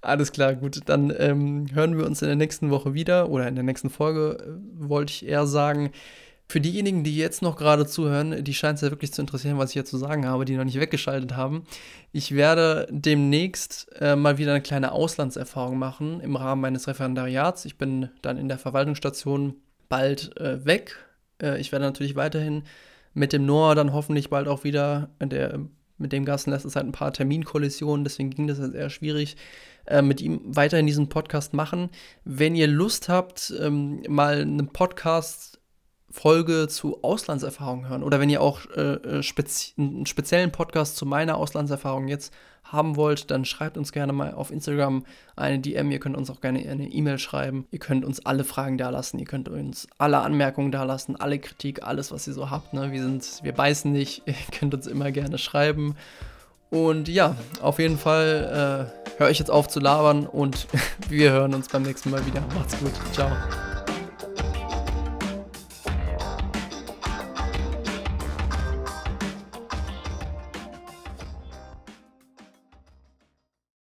Alles 0.00 0.32
klar, 0.32 0.54
gut. 0.54 0.80
Dann 0.86 1.12
ähm, 1.18 1.66
hören 1.72 1.98
wir 1.98 2.06
uns 2.06 2.22
in 2.22 2.28
der 2.28 2.36
nächsten 2.36 2.70
Woche 2.70 2.94
wieder 2.94 3.30
oder 3.30 3.48
in 3.48 3.56
der 3.56 3.64
nächsten 3.64 3.90
Folge, 3.90 4.38
äh, 4.40 4.88
wollte 4.88 5.12
ich 5.12 5.26
eher 5.26 5.46
sagen. 5.46 5.90
Für 6.50 6.60
diejenigen, 6.62 7.04
die 7.04 7.14
jetzt 7.16 7.42
noch 7.42 7.56
gerade 7.56 7.84
zuhören, 7.84 8.42
die 8.42 8.54
scheint 8.54 8.76
es 8.76 8.80
ja 8.80 8.90
wirklich 8.90 9.12
zu 9.12 9.20
interessieren, 9.20 9.58
was 9.58 9.70
ich 9.70 9.74
hier 9.74 9.84
zu 9.84 9.98
sagen 9.98 10.26
habe, 10.26 10.46
die 10.46 10.56
noch 10.56 10.64
nicht 10.64 10.80
weggeschaltet 10.80 11.36
haben. 11.36 11.64
Ich 12.10 12.34
werde 12.34 12.88
demnächst 12.90 13.88
äh, 14.00 14.16
mal 14.16 14.38
wieder 14.38 14.52
eine 14.52 14.62
kleine 14.62 14.92
Auslandserfahrung 14.92 15.78
machen 15.78 16.20
im 16.20 16.36
Rahmen 16.36 16.62
meines 16.62 16.88
Referendariats. 16.88 17.66
Ich 17.66 17.76
bin 17.76 18.08
dann 18.22 18.38
in 18.38 18.48
der 18.48 18.56
Verwaltungsstation 18.56 19.56
bald 19.90 20.38
äh, 20.38 20.64
weg. 20.64 20.96
Äh, 21.42 21.60
ich 21.60 21.70
werde 21.70 21.84
natürlich 21.84 22.16
weiterhin 22.16 22.62
mit 23.12 23.34
dem 23.34 23.44
Noah 23.44 23.74
dann 23.74 23.92
hoffentlich 23.92 24.30
bald 24.30 24.48
auch 24.48 24.64
wieder, 24.64 25.10
der, 25.20 25.60
mit 25.98 26.12
dem 26.12 26.24
lässt 26.24 26.64
es 26.64 26.76
halt 26.76 26.86
ein 26.86 26.92
paar 26.92 27.12
Terminkollisionen, 27.12 28.04
deswegen 28.04 28.30
ging 28.30 28.46
das 28.46 28.58
jetzt 28.58 28.74
eher 28.74 28.90
schwierig, 28.90 29.36
äh, 29.86 30.02
mit 30.02 30.20
ihm 30.20 30.40
weiterhin 30.44 30.86
diesen 30.86 31.08
Podcast 31.08 31.54
machen. 31.54 31.90
Wenn 32.24 32.54
ihr 32.54 32.66
Lust 32.66 33.08
habt, 33.08 33.52
ähm, 33.60 34.02
mal 34.08 34.40
einen 34.40 34.68
Podcast 34.68 35.58
Folge 36.10 36.68
zu 36.68 37.02
Auslandserfahrungen 37.02 37.88
hören 37.88 38.02
oder 38.02 38.18
wenn 38.18 38.30
ihr 38.30 38.40
auch 38.40 38.64
äh, 38.74 38.94
äh, 38.94 39.22
spezi 39.22 39.74
einen 39.76 40.06
speziellen 40.06 40.50
Podcast 40.50 40.96
zu 40.96 41.04
meiner 41.04 41.36
Auslandserfahrung 41.36 42.08
jetzt 42.08 42.32
haben 42.70 42.96
wollt, 42.96 43.30
dann 43.30 43.44
schreibt 43.44 43.76
uns 43.76 43.92
gerne 43.92 44.12
mal 44.12 44.34
auf 44.34 44.50
Instagram 44.50 45.04
eine 45.36 45.58
DM. 45.58 45.90
Ihr 45.90 46.00
könnt 46.00 46.16
uns 46.16 46.30
auch 46.30 46.40
gerne 46.40 46.60
eine 46.68 46.86
E-Mail 46.88 47.18
schreiben. 47.18 47.66
Ihr 47.70 47.78
könnt 47.78 48.04
uns 48.04 48.24
alle 48.24 48.44
Fragen 48.44 48.78
da 48.78 48.90
lassen. 48.90 49.18
Ihr 49.18 49.26
könnt 49.26 49.48
uns 49.48 49.86
alle 49.98 50.18
Anmerkungen 50.18 50.72
da 50.72 50.84
lassen, 50.84 51.16
alle 51.16 51.38
Kritik, 51.38 51.82
alles, 51.82 52.12
was 52.12 52.26
ihr 52.26 52.34
so 52.34 52.50
habt. 52.50 52.74
Ne? 52.74 52.92
Wir, 52.92 53.02
sind, 53.02 53.40
wir 53.42 53.52
beißen 53.52 53.90
nicht. 53.90 54.22
Ihr 54.26 54.34
könnt 54.58 54.74
uns 54.74 54.86
immer 54.86 55.10
gerne 55.10 55.38
schreiben. 55.38 55.96
Und 56.70 57.08
ja, 57.08 57.34
auf 57.62 57.78
jeden 57.78 57.96
Fall 57.96 58.90
äh, 59.16 59.18
höre 59.20 59.30
ich 59.30 59.38
jetzt 59.38 59.50
auf 59.50 59.68
zu 59.68 59.80
labern 59.80 60.26
und 60.26 60.66
wir 61.08 61.32
hören 61.32 61.54
uns 61.54 61.68
beim 61.68 61.82
nächsten 61.82 62.10
Mal 62.10 62.24
wieder. 62.26 62.42
Macht's 62.54 62.78
gut. 62.78 62.92
Ciao. 63.12 63.30